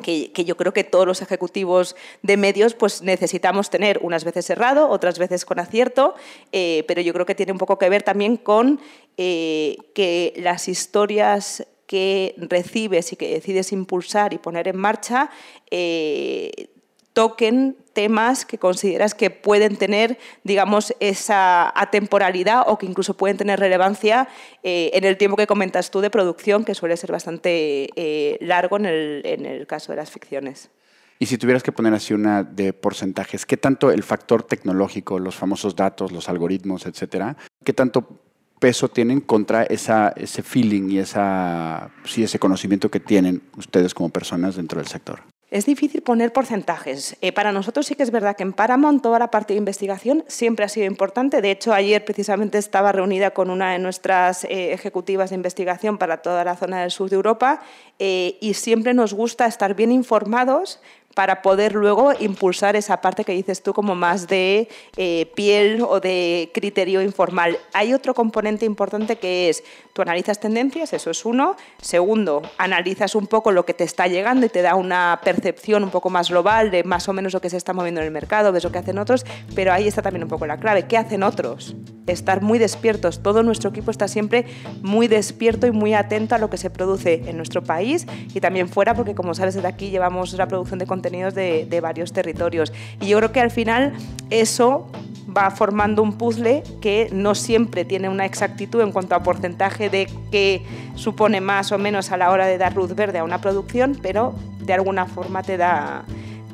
que, 0.02 0.32
yo 0.46 0.56
creo 0.56 0.72
que 0.72 0.86
todos 0.86 1.06
los 1.06 1.22
ejecutivos 1.22 1.98
de 2.24 2.38
medios 2.38 2.74
pues 2.74 3.02
necesitamos 3.02 3.70
tener, 3.70 4.00
unas 4.02 4.24
veces 4.24 4.46
cerrado, 4.46 4.88
otras 4.88 5.20
veces 5.20 5.44
con 5.44 5.60
acierto, 5.60 6.16
eh, 6.54 6.86
pero 6.88 7.02
yo 7.02 7.12
creo 7.12 7.26
que 7.26 7.36
tiene 7.36 7.52
un 7.52 7.58
poco 7.58 7.78
que 7.78 7.90
ver 7.90 8.04
también 8.04 8.38
con 8.38 8.80
eh, 9.18 9.76
que 9.94 10.34
las 10.38 10.70
historias 10.70 11.68
que 11.90 12.36
recibes 12.38 13.12
y 13.12 13.16
que 13.16 13.34
decides 13.34 13.72
impulsar 13.72 14.32
y 14.32 14.38
poner 14.38 14.68
en 14.68 14.78
marcha 14.78 15.32
eh, 15.72 16.70
toquen 17.14 17.76
temas 17.94 18.46
que 18.46 18.60
consideras 18.60 19.16
que 19.16 19.32
pueden 19.32 19.76
tener, 19.76 20.20
digamos, 20.44 20.94
esa 21.00 21.74
atemporalidad 21.76 22.62
o 22.68 22.78
que 22.78 22.86
incluso 22.86 23.18
pueden 23.18 23.38
tener 23.38 23.60
relevancia 23.60 24.28
eh, 24.62 24.92
en 24.94 25.04
el 25.04 25.18
tiempo 25.18 25.36
que 25.36 25.48
comentas 25.48 25.90
tú 25.90 26.00
de 26.00 26.12
producción, 26.12 26.64
que 26.64 26.76
suele 26.76 26.96
ser 26.96 27.12
bastante 27.12 27.90
eh, 27.96 28.38
largo 28.40 28.78
en 28.78 28.86
el, 28.86 29.22
en 29.26 29.48
el 29.48 29.66
caso 29.66 29.92
de 29.92 29.96
las 29.96 30.12
ficciones. 30.12 30.70
Y 31.18 31.26
si 31.26 31.40
tuvieras 31.40 31.64
que 31.64 31.72
poner 31.72 31.96
así 31.96 32.14
una 32.14 32.44
de 32.44 32.72
porcentajes, 32.72 33.48
¿qué 33.48 33.58
tanto 33.58 33.90
el 33.90 34.04
factor 34.04 34.44
tecnológico, 34.44 35.18
los 35.18 35.36
famosos 35.36 35.76
datos, 35.76 36.12
los 36.12 36.30
algoritmos, 36.30 36.86
etcétera, 36.86 37.36
qué 37.66 37.74
tanto 37.74 38.29
peso 38.60 38.90
tienen 38.90 39.22
contra 39.22 39.64
esa, 39.64 40.10
ese 40.10 40.44
feeling 40.44 40.90
y 40.90 41.00
esa, 41.00 41.90
sí, 42.04 42.24
ese 42.24 42.40
conocimiento 42.40 42.92
que 42.92 43.00
tienen 43.00 43.42
ustedes 43.58 43.94
como 43.94 44.10
personas 44.10 44.56
dentro 44.56 44.80
del 44.80 44.88
sector? 44.88 45.22
Es 45.52 45.66
difícil 45.66 46.04
poner 46.04 46.32
porcentajes. 46.32 47.18
Eh, 47.22 47.32
para 47.32 47.52
nosotros 47.52 47.88
sí 47.88 47.96
que 47.96 48.04
es 48.04 48.12
verdad 48.12 48.36
que 48.36 48.44
en 48.44 48.54
Paramount 48.54 49.02
toda 49.02 49.18
la 49.18 49.32
parte 49.32 49.54
de 49.54 49.58
investigación 49.58 50.24
siempre 50.28 50.64
ha 50.64 50.70
sido 50.70 50.86
importante. 50.86 51.42
De 51.42 51.50
hecho, 51.50 51.74
ayer 51.74 52.06
precisamente 52.06 52.60
estaba 52.60 52.92
reunida 52.92 53.32
con 53.32 53.50
una 53.50 53.72
de 53.72 53.80
nuestras 53.80 54.44
eh, 54.44 54.74
ejecutivas 54.74 55.32
de 55.32 55.38
investigación 55.38 55.98
para 55.98 56.18
toda 56.18 56.44
la 56.44 56.56
zona 56.56 56.82
del 56.82 56.92
sur 56.92 57.10
de 57.10 57.16
Europa 57.16 57.62
eh, 57.98 58.38
y 58.42 58.54
siempre 58.54 58.94
nos 58.94 59.16
gusta 59.16 59.48
estar 59.48 59.74
bien 59.74 59.92
informados, 59.92 60.82
para 61.16 61.42
poder 61.42 61.74
luego 61.76 62.14
impulsar 62.20 62.76
esa 62.76 63.02
parte 63.02 63.24
que 63.24 63.34
dices 63.34 63.62
tú 63.62 63.74
como 63.74 63.96
más 63.96 64.28
de 64.28 64.70
eh, 64.96 65.32
piel 65.36 65.82
o 65.82 66.00
de 66.00 66.52
criterio 66.54 67.02
informal. 67.02 67.58
Hay 67.74 67.94
otro 67.94 68.14
componente 68.14 68.66
importante 68.66 69.18
que 69.18 69.50
es, 69.50 69.64
tú 69.94 70.02
analizas 70.02 70.40
tendencias, 70.40 70.94
eso 70.94 71.12
es 71.12 71.26
uno. 71.26 71.56
Segundo, 71.82 72.42
analizas 72.58 73.16
un 73.16 73.28
poco 73.28 73.52
lo 73.52 73.66
que 73.66 73.74
te 73.74 73.84
está 73.84 74.08
llegando 74.08 74.46
y 74.46 74.50
te 74.50 74.62
da 74.62 74.76
una 74.76 75.20
percepción 75.24 75.84
un 75.84 75.90
poco 75.90 76.10
más 76.10 76.30
global 76.30 76.72
de 76.72 76.84
más 76.84 77.10
o 77.10 77.14
menos 77.14 77.34
lo 77.34 77.42
que 77.42 77.50
se 77.50 77.58
está 77.58 77.74
moviendo 77.74 78.02
en 78.02 78.08
el 78.08 78.14
mercado, 78.14 78.52
ves 78.52 78.64
lo 78.64 78.72
que 78.72 78.78
hacen 78.78 78.98
otros, 78.98 79.26
pero 79.56 79.74
ahí 79.74 79.88
está 79.88 80.02
también 80.02 80.24
un 80.24 80.30
poco 80.30 80.46
la 80.46 80.58
clave. 80.58 80.88
¿Qué 80.88 80.98
hacen 80.98 81.24
otros? 81.24 81.76
Estar 82.08 82.42
muy 82.42 82.60
despiertos. 82.60 83.22
Todo 83.22 83.44
nuestro 83.44 83.70
equipo 83.70 83.92
está 83.92 84.08
siempre 84.08 84.46
muy 84.82 85.08
despierto 85.08 85.68
y 85.68 85.72
muy 85.72 85.94
atento 85.94 86.36
a 86.36 86.38
lo 86.38 86.50
que 86.50 86.58
se 86.58 86.70
produce 86.70 87.24
en 87.28 87.38
nuestro 87.38 87.64
país 87.64 88.08
y 88.34 88.40
también 88.40 88.70
fuera, 88.70 88.96
porque 88.96 89.16
como 89.16 89.34
sabes, 89.34 89.56
desde 89.56 89.68
aquí 89.68 89.90
llevamos 89.90 90.34
la 90.34 90.48
producción 90.48 90.80
de 90.80 90.88
contenidos 91.00 91.34
de, 91.34 91.66
de 91.66 91.82
varios 91.82 92.12
territorios. 92.12 92.74
Y 93.00 93.08
yo 93.08 93.18
creo 93.18 93.32
que 93.32 93.40
al 93.40 93.52
final 93.52 93.94
eso 94.30 94.88
va 95.36 95.52
formando 95.52 96.02
un 96.04 96.18
puzzle 96.18 96.64
que 96.82 97.10
no 97.12 97.36
siempre 97.36 97.86
tiene 97.86 98.10
una 98.10 98.26
exactitud 98.26 98.82
en 98.82 98.92
cuanto 98.92 99.16
a 99.16 99.24
porcentaje 99.24 99.90
de 99.90 100.10
qué 100.32 100.64
supone 100.96 101.42
más 101.42 101.72
o 101.72 101.78
menos 101.78 102.12
a 102.12 102.18
la 102.18 102.32
hora 102.32 102.48
de 102.48 102.58
dar 102.58 102.76
luz 102.76 102.96
verde 102.96 103.20
a 103.20 103.24
una 103.24 103.40
producción, 103.40 103.98
pero 104.02 104.34
de 104.60 104.74
alguna 104.74 105.06
forma 105.06 105.44
te 105.44 105.58
da, 105.58 106.04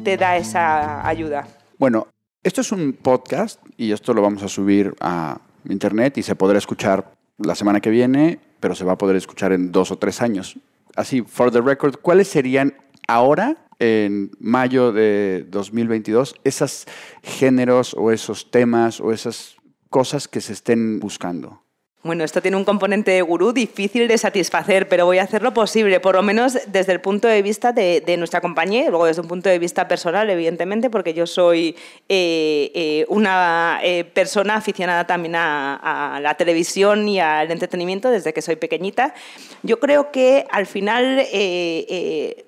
te 0.03 0.17
da 0.17 0.37
esa 0.37 1.07
ayuda. 1.07 1.47
Bueno, 1.77 2.07
esto 2.43 2.61
es 2.61 2.71
un 2.71 2.93
podcast 2.93 3.59
y 3.77 3.91
esto 3.91 4.13
lo 4.13 4.21
vamos 4.21 4.43
a 4.43 4.47
subir 4.47 4.93
a 4.99 5.39
internet 5.67 6.17
y 6.17 6.23
se 6.23 6.35
podrá 6.35 6.57
escuchar 6.57 7.11
la 7.37 7.55
semana 7.55 7.81
que 7.81 7.89
viene, 7.89 8.39
pero 8.59 8.75
se 8.75 8.85
va 8.85 8.93
a 8.93 8.97
poder 8.97 9.15
escuchar 9.15 9.51
en 9.51 9.71
dos 9.71 9.91
o 9.91 9.97
tres 9.97 10.21
años. 10.21 10.57
Así, 10.95 11.21
for 11.21 11.51
the 11.51 11.61
record, 11.61 11.95
¿cuáles 12.01 12.27
serían 12.27 12.75
ahora 13.07 13.57
en 13.79 14.31
mayo 14.39 14.91
de 14.91 15.45
2022 15.49 16.35
esos 16.43 16.85
géneros 17.23 17.93
o 17.93 18.11
esos 18.11 18.51
temas 18.51 18.99
o 18.99 19.11
esas 19.11 19.57
cosas 19.89 20.27
que 20.27 20.41
se 20.41 20.53
estén 20.53 20.99
buscando? 20.99 21.64
Bueno, 22.05 22.23
esto 22.23 22.39
tiene 22.39 22.55
un 22.55 22.65
componente 22.65 23.09
de 23.09 23.23
gurú 23.23 23.51
difícil 23.51 24.07
de 24.07 24.19
satisfacer, 24.19 24.87
pero 24.87 25.07
voy 25.07 25.17
a 25.17 25.23
hacer 25.23 25.41
lo 25.41 25.55
posible, 25.55 25.99
por 25.99 26.13
lo 26.13 26.21
menos 26.21 26.55
desde 26.67 26.91
el 26.91 27.01
punto 27.01 27.27
de 27.27 27.41
vista 27.41 27.71
de, 27.71 28.15
nuestra 28.19 28.41
compañía 28.41 28.87
luego 28.91 29.07
desde 29.07 29.23
un 29.23 29.27
punto 29.27 29.49
de 29.49 29.57
vista 29.57 29.87
personal, 29.87 30.29
evidentemente, 30.29 30.91
porque 30.91 31.15
yo 31.15 31.25
soy 31.25 31.75
eh, 32.07 32.71
eh, 32.75 33.05
una 33.09 33.79
eh, 33.81 34.03
persona 34.03 34.57
aficionada 34.57 35.07
también 35.07 35.33
a, 35.35 36.19
la 36.21 36.35
televisión 36.35 37.09
y 37.09 37.19
al 37.19 37.49
entretenimiento 37.49 38.11
desde 38.11 38.33
que 38.33 38.43
soy 38.43 38.57
pequeñita. 38.57 39.15
Yo 39.63 39.79
creo 39.79 40.11
que 40.11 40.45
al 40.51 40.67
final 40.67 41.25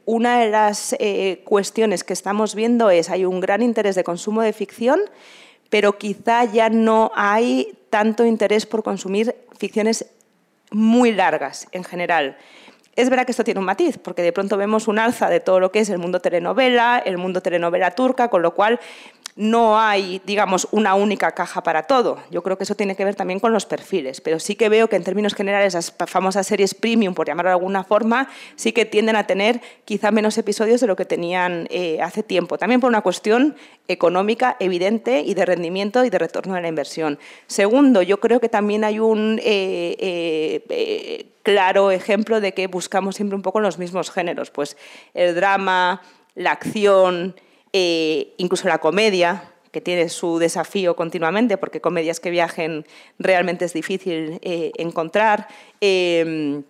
una 0.06 0.40
de 0.40 0.52
las 0.52 0.96
cuestiones 1.46 2.04
que 2.04 2.14
estamos 2.14 2.54
viendo 2.54 2.92
es 2.92 3.10
hay 3.10 3.26
un 3.26 3.40
gran 3.40 3.64
interés 3.64 3.96
de 3.96 4.04
consumo 4.04 4.44
de 4.44 4.54
ficción 4.54 5.00
pero 5.70 5.98
quizá 5.98 6.46
ya 6.46 6.70
no 6.70 7.12
hay 7.16 7.78
tanto 7.90 8.26
interés 8.26 8.66
por 8.66 8.84
consumir 8.84 9.36
ficciones 9.58 10.06
muy 10.72 11.12
largas 11.12 11.68
en 11.72 11.84
general. 11.84 12.38
Es 12.96 13.12
verdad 13.12 13.26
que 13.26 13.32
esto 13.32 13.44
tiene 13.44 13.60
un 13.60 13.66
matiz, 13.68 14.00
porque 14.00 14.24
de 14.24 14.34
pronto 14.34 14.58
vemos 14.58 14.88
un 14.88 14.98
alza 14.98 15.30
de 15.30 15.40
todo 15.40 15.60
lo 15.60 15.72
que 15.72 15.80
es 15.80 15.90
el 15.90 16.00
mundo 16.00 16.20
telenovela, 16.20 16.98
el 17.06 17.20
mundo 17.20 17.42
telenovela 17.42 17.92
turca, 17.92 18.30
con 18.30 18.42
lo 18.42 18.56
cual 18.56 18.80
no 19.38 19.80
hay, 19.80 20.20
digamos, 20.26 20.68
una 20.72 20.96
única 20.96 21.32
caja 21.34 21.62
para 21.62 21.84
todo. 21.84 22.18
Yo 22.32 22.42
creo 22.42 22.58
que 22.58 22.64
eso 22.64 22.74
tiene 22.74 22.96
que 22.96 23.06
ver 23.06 23.14
también 23.14 23.40
con 23.40 23.54
los 23.54 23.68
perfiles, 23.68 24.20
pero 24.20 24.40
sí 24.40 24.56
que 24.56 24.68
veo 24.68 24.90
que 24.90 24.96
en 24.96 25.04
términos 25.04 25.36
generales 25.36 25.76
las 25.76 25.94
famosas 26.08 26.48
series 26.48 26.74
premium, 26.74 27.14
por 27.14 27.28
llamarlo 27.28 27.50
de 27.50 27.54
alguna 27.54 27.84
forma, 27.84 28.30
sí 28.56 28.72
que 28.72 28.86
tienden 28.86 29.16
a 29.16 29.28
tener 29.28 29.62
quizá 29.86 30.10
menos 30.10 30.40
episodios 30.40 30.82
de 30.82 30.88
lo 30.88 30.96
que 30.96 31.06
tenían 31.06 31.68
eh, 31.70 32.02
hace 32.02 32.24
tiempo. 32.24 32.58
También 32.58 32.82
por 32.82 32.90
una 32.90 33.02
cuestión 33.02 33.56
económica 33.88 34.58
evidente 34.60 35.22
y 35.22 35.36
de 35.36 35.46
rendimiento 35.46 36.04
y 36.04 36.10
de 36.10 36.18
retorno 36.18 36.56
de 36.56 36.62
la 36.62 36.68
inversión. 36.68 37.20
Segundo, 37.46 38.02
yo 38.02 38.20
creo 38.20 38.40
que 38.40 38.50
también 38.50 38.84
hay 38.84 39.00
un 39.00 39.40
eh, 39.44 40.64
eh, 40.68 41.28
claro 41.44 41.92
ejemplo 41.92 42.42
de 42.42 42.56
que 42.56 42.66
buscamos 42.66 43.16
siempre 43.16 43.36
un 43.36 43.44
poco 43.44 43.60
los 43.60 43.78
mismos 43.78 44.10
géneros, 44.10 44.50
pues 44.50 44.78
el 45.14 45.36
drama, 45.36 46.02
la 46.34 46.54
acción, 46.54 47.36
eh, 47.80 48.34
incluso 48.38 48.68
la 48.68 48.80
comedia, 48.80 49.52
que 49.72 49.82
tiene 49.82 50.10
su 50.10 50.40
desafío 50.40 50.96
continuamente, 50.96 51.58
porque 51.58 51.80
comedias 51.80 52.20
que 52.20 52.32
viajen 52.32 52.88
realmente 53.20 53.66
es 53.66 53.74
difícil 53.74 54.40
eh, 54.42 54.72
encontrar. 54.78 55.48
Em, 55.80 56.64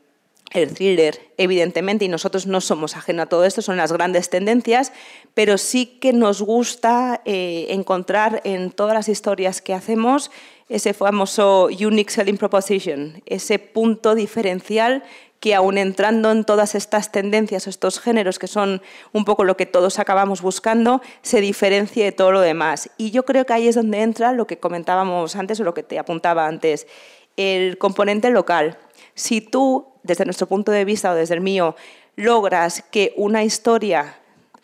el 0.52 0.74
thriller, 0.74 1.32
evidentemente, 1.38 2.04
y 2.04 2.10
nosotros 2.10 2.46
no 2.46 2.60
somos 2.60 2.98
ajenos 2.98 3.24
a 3.24 3.30
todo 3.30 3.46
esto, 3.46 3.62
son 3.62 3.78
las 3.78 3.94
grandes 3.94 4.30
tendencias, 4.30 4.92
pero 5.34 5.58
sí 5.58 5.86
que 5.86 6.12
nos 6.12 6.42
gusta 6.42 7.22
eh, 7.24 7.68
encontrar 7.70 8.42
en 8.44 8.72
todas 8.72 8.94
las 8.94 9.08
historias 9.08 9.62
que 9.62 9.74
hacemos 9.74 10.30
ese 10.68 10.94
famoso 10.94 11.68
unique 11.68 12.12
selling 12.12 12.38
proposition, 12.38 13.22
ese 13.26 13.60
punto 13.60 14.14
diferencial 14.14 15.04
que 15.39 15.53
aún 15.53 15.77
entrando 15.77 16.32
en 16.32 16.44
todas 16.44 16.75
estas 16.75 17.12
tendencias, 17.12 17.67
estos 17.67 18.00
géneros 18.00 18.39
que 18.39 18.48
son 18.48 18.82
un 19.13 19.25
poco 19.25 19.44
lo 19.44 19.56
que 19.56 19.65
todos 19.65 20.00
acabamos 20.00 20.41
buscando, 20.41 21.01
se 21.22 21.41
diferencie 21.41 22.06
de 22.06 22.12
todo 22.12 22.32
lo 22.32 22.41
demás. 22.41 22.89
Y 22.98 23.12
yo 23.12 23.24
creo 23.24 23.46
que 23.46 23.53
ahí 23.53 23.67
es 23.67 23.75
donde 23.75 24.01
entra 24.01 24.32
lo 24.34 24.48
que 24.48 24.58
comentábamos 24.58 25.36
antes 25.36 25.60
o 25.60 25.63
lo 25.63 25.74
que 25.74 25.84
te 25.84 26.00
apuntaba 26.00 26.48
antes, 26.48 26.88
el 27.36 27.77
componente 27.77 28.29
local. 28.32 28.77
Si 29.13 29.41
tú, 29.41 29.88
desde 30.03 30.25
nuestro 30.25 30.48
punto 30.48 30.72
de 30.72 30.86
vista 30.86 31.12
o 31.12 31.15
desde 31.15 31.36
el 31.36 31.41
mío, 31.41 31.75
logras 32.15 32.84
que 32.91 33.13
una 33.15 33.44
historia 33.44 34.17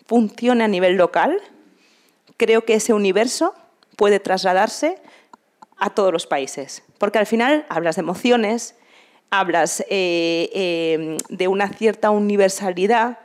funcione 0.08 0.64
a 0.64 0.68
nivel 0.68 0.96
local, 0.96 1.40
creo 2.38 2.66
que 2.66 2.74
ese 2.76 2.94
universo 2.94 3.54
puede 3.96 4.20
trasladarse 4.20 4.98
a 5.78 5.92
todos 5.92 6.12
los 6.12 6.26
países. 6.26 6.84
Porque 6.98 7.20
al 7.20 7.28
final 7.28 7.66
hablas 7.70 7.96
de 7.96 8.02
emociones, 8.02 8.76
hablas 9.40 9.82
eh, 9.90 10.50
eh, 10.54 11.18
de 11.30 11.48
una 11.48 11.68
cierta 11.70 12.12
universalidad 12.12 13.18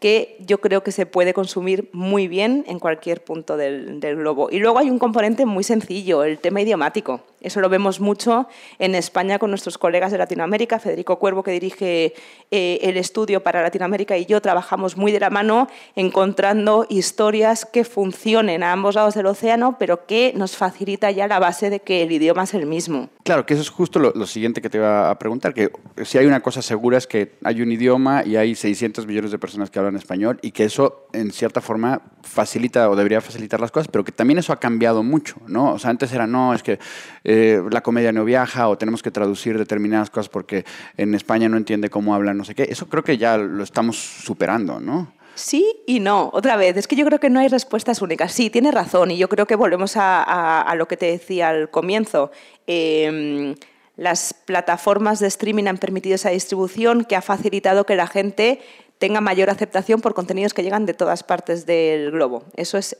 que 0.00 0.36
yo 0.38 0.60
creo 0.60 0.82
que 0.82 0.92
se 0.92 1.06
puede 1.06 1.34
consumir 1.34 1.88
muy 1.92 2.28
bien 2.28 2.64
en 2.68 2.78
cualquier 2.78 3.24
punto 3.24 3.56
del, 3.56 3.98
globo. 4.00 4.48
Y 4.50 4.58
luego 4.58 4.78
hay 4.78 4.90
un 4.90 4.98
componente 4.98 5.44
muy 5.44 5.64
sencillo, 5.64 6.22
el 6.22 6.38
tema 6.38 6.60
idiomático. 6.60 7.20
Eso 7.40 7.60
lo 7.60 7.68
vemos 7.68 8.00
mucho 8.00 8.48
en 8.78 8.94
España 8.94 9.38
con 9.38 9.50
nuestros 9.50 9.78
colegas 9.78 10.10
de 10.10 10.18
Latinoamérica. 10.18 10.78
Federico 10.78 11.18
Cuervo, 11.18 11.42
que 11.42 11.52
dirige 11.52 12.14
eh, 12.50 12.78
el 12.82 12.96
estudio 12.96 13.42
para 13.42 13.62
Latinoamérica, 13.62 14.16
y 14.16 14.26
yo 14.26 14.40
trabajamos 14.40 14.96
muy 14.96 15.12
de 15.12 15.20
la 15.20 15.30
mano 15.30 15.68
encontrando 15.94 16.86
historias 16.88 17.64
que 17.64 17.84
funcionen 17.84 18.62
a 18.62 18.72
ambos 18.72 18.94
lados 18.94 19.14
del 19.14 19.26
océano, 19.26 19.76
pero 19.78 20.06
que 20.06 20.32
nos 20.34 20.56
facilita 20.56 21.10
ya 21.10 21.28
la 21.28 21.38
base 21.38 21.70
de 21.70 21.80
que 21.80 22.02
el 22.02 22.12
idioma 22.12 22.44
es 22.44 22.54
el 22.54 22.66
mismo. 22.66 23.08
Claro, 23.24 23.46
que 23.46 23.54
eso 23.54 23.62
es 23.62 23.70
justo 23.70 23.98
lo, 23.98 24.12
lo 24.14 24.26
siguiente 24.26 24.60
que 24.60 24.70
te 24.70 24.78
iba 24.78 25.10
a 25.10 25.18
preguntar, 25.18 25.54
que 25.54 25.70
si 26.04 26.18
hay 26.18 26.26
una 26.26 26.40
cosa 26.40 26.62
segura 26.62 26.98
es 26.98 27.06
que 27.06 27.32
hay 27.44 27.62
un 27.62 27.70
idioma 27.70 28.24
y 28.24 28.36
hay 28.36 28.54
600 28.54 29.06
millones 29.06 29.30
de 29.30 29.38
personas 29.38 29.70
que 29.70 29.78
hablan 29.78 29.87
español 29.96 30.38
y 30.42 30.50
que 30.50 30.64
eso 30.64 31.06
en 31.12 31.30
cierta 31.30 31.60
forma 31.60 32.02
facilita 32.22 32.88
o 32.90 32.96
debería 32.96 33.20
facilitar 33.20 33.60
las 33.60 33.70
cosas, 33.70 33.88
pero 33.88 34.04
que 34.04 34.12
también 34.12 34.38
eso 34.38 34.52
ha 34.52 34.60
cambiado 34.60 35.02
mucho, 35.02 35.36
¿no? 35.46 35.72
O 35.72 35.78
sea, 35.78 35.90
antes 35.90 36.12
era, 36.12 36.26
no, 36.26 36.54
es 36.54 36.62
que 36.62 36.78
eh, 37.24 37.62
la 37.70 37.82
comedia 37.82 38.12
no 38.12 38.24
viaja 38.24 38.68
o 38.68 38.78
tenemos 38.78 39.02
que 39.02 39.10
traducir 39.10 39.58
determinadas 39.58 40.10
cosas 40.10 40.28
porque 40.28 40.64
en 40.96 41.14
España 41.14 41.48
no 41.48 41.56
entiende 41.56 41.90
cómo 41.90 42.14
hablan, 42.14 42.36
no 42.36 42.44
sé 42.44 42.54
qué. 42.54 42.64
Eso 42.64 42.88
creo 42.88 43.04
que 43.04 43.18
ya 43.18 43.36
lo 43.36 43.62
estamos 43.62 43.96
superando, 43.96 44.80
¿no? 44.80 45.12
Sí 45.38 45.82
y 45.86 46.00
no. 46.00 46.30
Otra 46.32 46.56
vez, 46.56 46.76
es 46.76 46.88
que 46.88 46.96
yo 46.96 47.06
creo 47.06 47.20
que 47.20 47.30
no 47.30 47.38
hay 47.38 47.46
respuestas 47.46 48.02
únicas. 48.02 48.32
Sí, 48.32 48.50
tiene 48.50 48.72
razón 48.72 49.12
y 49.12 49.18
yo 49.18 49.28
creo 49.28 49.46
que 49.46 49.54
volvemos 49.54 49.92
a, 49.96 50.74
lo 50.76 50.88
que 50.88 50.96
te 50.96 51.06
decía 51.06 51.50
al 51.50 51.70
comienzo. 51.70 52.32
Em, 52.66 53.54
las 53.96 54.34
plataformas 54.34 55.20
de 55.20 55.28
streaming 55.28 55.66
han 55.66 55.78
permitido 55.78 56.16
esa 56.16 56.30
distribución 56.30 57.04
que 57.04 57.14
ha 57.14 57.22
facilitado 57.22 57.84
que 57.84 57.94
la 57.94 58.08
gente 58.08 58.60
tenga 58.98 59.20
mayor 59.20 59.50
aceptación 59.50 60.00
por 60.00 60.14
contenidos 60.14 60.54
que 60.54 60.62
llegan 60.62 60.86
de 60.86 60.94
todas 60.94 61.22
partes 61.22 61.66
del 61.66 62.10
globo. 62.10 62.44
Eso 62.56 62.78
es 62.78 62.96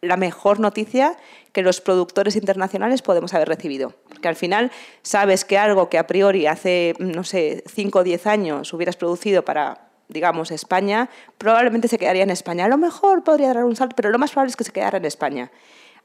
la 0.00 0.16
mejor 0.16 0.60
noticia 0.60 1.16
que 1.52 1.62
los 1.62 1.80
productores 1.80 2.36
internacionales 2.36 3.02
podemos 3.02 3.32
haber 3.34 3.48
recibido. 3.48 3.94
Porque 4.08 4.28
al 4.28 4.36
final 4.36 4.70
sabes 5.02 5.44
que 5.44 5.58
algo 5.58 5.88
que 5.88 5.98
a 5.98 6.06
priori 6.06 6.46
hace, 6.46 6.94
no 6.98 7.24
sé, 7.24 7.64
5 7.66 7.98
o 7.98 8.04
10 8.04 8.26
años 8.26 8.72
hubieras 8.72 8.96
producido 8.96 9.44
para, 9.44 9.88
digamos, 10.08 10.50
España, 10.50 11.08
probablemente 11.38 11.88
se 11.88 11.98
quedaría 11.98 12.22
en 12.22 12.30
España. 12.30 12.66
A 12.66 12.68
lo 12.68 12.76
mejor 12.76 13.24
podría 13.24 13.54
dar 13.54 13.64
un 13.64 13.76
salto, 13.76 13.96
pero 13.96 14.10
lo 14.10 14.18
más 14.18 14.30
probable 14.30 14.50
es 14.50 14.56
que 14.56 14.64
se 14.64 14.72
quedara 14.72 14.98
en 14.98 15.06
España. 15.06 15.50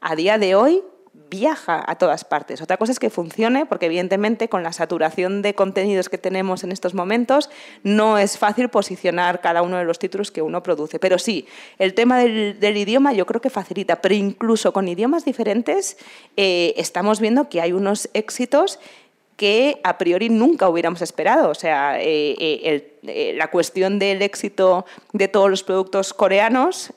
A 0.00 0.16
día 0.16 0.38
de 0.38 0.54
hoy 0.54 0.82
viaja 1.12 1.82
a 1.86 1.96
todas 1.96 2.24
partes. 2.24 2.60
Otra 2.60 2.76
cosa 2.76 2.92
es 2.92 2.98
que 2.98 3.10
funcione, 3.10 3.66
porque 3.66 3.86
evidentemente 3.86 4.48
con 4.48 4.62
la 4.62 4.72
saturación 4.72 5.42
de 5.42 5.54
contenidos 5.54 6.08
que 6.08 6.18
tenemos 6.18 6.64
en 6.64 6.72
estos 6.72 6.94
momentos, 6.94 7.50
no 7.82 8.18
es 8.18 8.38
fácil 8.38 8.68
posicionar 8.68 9.40
cada 9.40 9.62
uno 9.62 9.78
de 9.78 9.84
los 9.84 9.98
títulos 9.98 10.30
que 10.30 10.42
uno 10.42 10.62
produce. 10.62 10.98
Pero 10.98 11.18
sí, 11.18 11.46
el 11.78 11.94
tema 11.94 12.18
del, 12.18 12.76
idioma 12.76 13.12
yo 13.12 13.26
creo 13.26 13.40
que 13.40 13.50
facilita, 13.50 14.00
pero 14.00 14.14
incluso 14.14 14.72
con 14.72 14.88
idiomas 14.88 15.24
diferentes 15.24 15.96
eh, 16.36 16.74
estamos 16.76 17.20
viendo 17.20 17.48
que 17.48 17.60
hay 17.60 17.72
unos 17.72 18.08
éxitos 18.14 18.78
que 19.40 19.80
a 19.84 19.96
priori 19.96 20.28
nunca 20.28 20.68
hubiéramos 20.68 21.00
esperado. 21.00 21.48
O 21.48 21.54
sea, 21.54 21.98
eh, 21.98 22.36
eh, 22.38 22.98
eh, 23.04 23.32
la 23.34 23.50
cuestión 23.50 23.98
del 23.98 24.20
éxito 24.20 24.84
de 25.14 25.28
todos 25.28 25.48
los 25.48 25.62
productos 25.62 26.12
coreanos, 26.12 26.92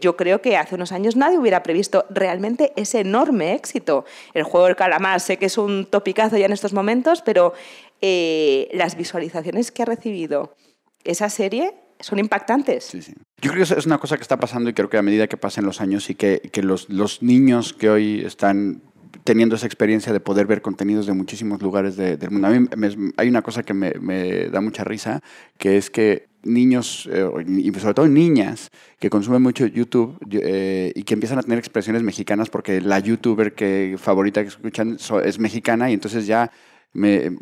yo 0.00 0.16
creo 0.16 0.40
que 0.40 0.56
hace 0.56 0.76
unos 0.76 0.90
años 0.90 1.16
nadie 1.16 1.36
hubiera 1.36 1.62
previsto 1.62 2.06
realmente 2.08 2.72
ese 2.76 3.00
enorme 3.00 3.52
éxito. 3.52 4.06
El 4.32 4.44
juego 4.44 4.68
del 4.68 4.74
calamar, 4.74 5.20
sé 5.20 5.36
que 5.36 5.44
es 5.44 5.58
un 5.58 5.84
topicazo 5.84 6.38
ya 6.38 6.46
en 6.46 6.52
estos 6.52 6.72
momentos, 6.72 7.20
pero 7.20 7.52
las 8.00 8.96
visualizaciones 8.96 9.70
que 9.70 9.82
ha 9.82 9.86
recibido 9.86 10.56
esa 11.04 11.28
serie 11.28 11.74
son 12.00 12.20
impactantes. 12.20 12.84
Sí, 12.84 13.02
sí. 13.02 13.12
Yo 13.42 13.50
creo 13.52 13.66
que 13.66 13.74
es 13.74 13.84
una 13.84 13.98
cosa 13.98 14.16
que 14.16 14.22
está 14.22 14.38
pasando 14.38 14.70
y 14.70 14.72
creo 14.72 14.88
que 14.88 14.96
a 14.96 15.02
medida 15.02 15.26
que 15.26 15.36
pasen 15.36 15.66
los 15.66 15.82
años 15.82 16.08
y 16.08 16.14
que, 16.14 16.40
los 16.62 17.22
niños 17.22 17.74
que 17.74 17.90
hoy 17.90 18.24
están 18.24 18.80
teniendo 19.24 19.56
esa 19.56 19.66
experiencia 19.66 20.12
de 20.12 20.20
poder 20.20 20.46
ver 20.46 20.60
contenidos 20.62 21.06
de 21.06 21.14
muchísimos 21.14 21.62
lugares 21.62 21.96
del 21.96 22.30
mundo. 22.30 22.48
A 22.48 22.50
mí 22.50 22.68
hay 23.16 23.28
una 23.28 23.42
cosa 23.42 23.62
que 23.62 23.72
me, 23.72 24.48
da 24.50 24.60
mucha 24.60 24.84
risa, 24.84 25.22
que 25.58 25.78
es 25.78 25.90
que 25.90 26.28
niños, 26.42 27.08
eh, 27.10 27.26
y 27.48 27.72
sobre 27.72 27.94
todo 27.94 28.06
niñas, 28.06 28.70
que 28.98 29.08
consumen 29.08 29.42
mucho 29.42 29.66
YouTube 29.66 30.18
eh, 30.30 30.92
y 30.94 31.02
que 31.04 31.14
empiezan 31.14 31.38
a 31.38 31.42
tener 31.42 31.58
expresiones 31.58 32.02
mexicanas 32.02 32.50
porque 32.50 32.82
la 32.82 32.98
youtuber 32.98 33.54
que 33.54 33.96
favorita 33.98 34.42
que 34.42 34.48
escuchan 34.48 34.98
es 35.24 35.38
mexicana 35.38 35.90
y 35.90 35.94
entonces 35.94 36.26
ya 36.26 36.50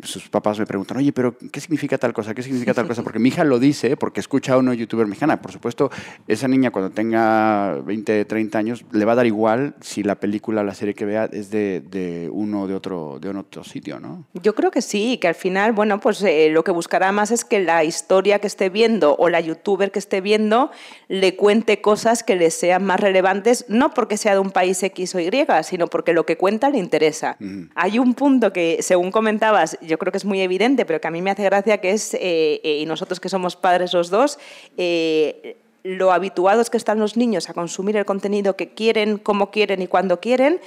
sus 0.01 0.29
papás 0.29 0.57
me 0.57 0.65
preguntan, 0.65 0.97
oye, 0.97 1.13
pero 1.13 1.37
¿qué 1.37 1.59
significa 1.59 1.97
tal 1.97 2.11
cosa? 2.11 2.33
¿Qué 2.33 2.41
significa 2.41 2.73
tal 2.73 2.87
cosa? 2.87 3.03
Porque 3.03 3.19
mi 3.19 3.29
hija 3.29 3.43
lo 3.43 3.59
dice 3.59 3.95
porque 3.97 4.19
escucha 4.19 4.53
a 4.53 4.57
una 4.57 4.73
youtuber 4.73 5.05
mexicana. 5.05 5.41
Por 5.41 5.51
supuesto, 5.51 5.91
esa 6.27 6.47
niña 6.47 6.71
cuando 6.71 6.91
tenga 6.91 7.75
20, 7.85 8.25
30 8.25 8.57
años 8.57 8.85
le 8.91 9.05
va 9.05 9.13
a 9.13 9.15
dar 9.15 9.25
igual 9.25 9.75
si 9.81 10.03
la 10.03 10.15
película 10.15 10.61
o 10.61 10.63
la 10.63 10.73
serie 10.73 10.93
que 10.93 11.05
vea 11.05 11.25
es 11.31 11.51
de, 11.51 11.81
de 11.81 12.29
uno 12.31 12.67
de 12.67 12.75
otro, 12.75 13.19
de 13.19 13.29
otro 13.29 13.63
sitio, 13.63 13.99
¿no? 13.99 14.25
Yo 14.41 14.55
creo 14.55 14.71
que 14.71 14.81
sí, 14.81 15.17
que 15.17 15.27
al 15.27 15.35
final, 15.35 15.73
bueno, 15.73 15.99
pues 15.99 16.21
eh, 16.23 16.49
lo 16.51 16.63
que 16.63 16.71
buscará 16.71 17.11
más 17.11 17.31
es 17.31 17.45
que 17.45 17.59
la 17.59 17.83
historia 17.83 18.39
que 18.39 18.47
esté 18.47 18.69
viendo 18.69 19.15
o 19.17 19.29
la 19.29 19.39
youtuber 19.39 19.91
que 19.91 19.99
esté 19.99 20.21
viendo 20.21 20.71
le 21.07 21.35
cuente 21.35 21.81
cosas 21.81 22.23
que 22.23 22.35
le 22.35 22.51
sean 22.51 22.83
más 22.83 22.99
relevantes, 22.99 23.65
no 23.67 23.93
porque 23.93 24.17
sea 24.17 24.33
de 24.33 24.39
un 24.39 24.51
país 24.51 24.81
X 24.81 25.15
o 25.15 25.19
Y, 25.19 25.31
sino 25.63 25.87
porque 25.87 26.13
lo 26.13 26.25
que 26.25 26.37
cuenta 26.37 26.69
le 26.69 26.77
interesa. 26.77 27.37
Hay 27.75 27.99
un 27.99 28.13
punto 28.13 28.53
que, 28.53 28.79
según 28.81 29.11
comenté 29.51 29.77
yo 29.81 29.97
creo 29.97 30.11
que 30.11 30.17
es 30.17 30.25
muy 30.25 30.41
evidente, 30.41 30.85
pero 30.85 31.01
que 31.01 31.07
a 31.07 31.11
mí 31.11 31.21
me 31.21 31.31
hace 31.31 31.43
gracia 31.43 31.79
que 31.79 31.91
es, 31.91 32.13
eh, 32.13 32.61
eh, 32.63 32.79
y 32.81 32.85
nosotros 32.85 33.19
que 33.19 33.29
somos 33.29 33.55
padres 33.55 33.93
los 33.93 34.09
dos, 34.09 34.39
eh, 34.77 35.57
lo 35.83 36.11
habituados 36.11 36.69
que 36.69 36.77
están 36.77 36.99
los 36.99 37.17
niños 37.17 37.49
a 37.49 37.53
consumir 37.53 37.97
el 37.97 38.05
contenido 38.05 38.55
que 38.55 38.73
quieren, 38.73 39.17
cómo 39.17 39.51
quieren 39.51 39.81
y 39.81 39.87
cuando 39.87 40.19
quieren, 40.19 40.61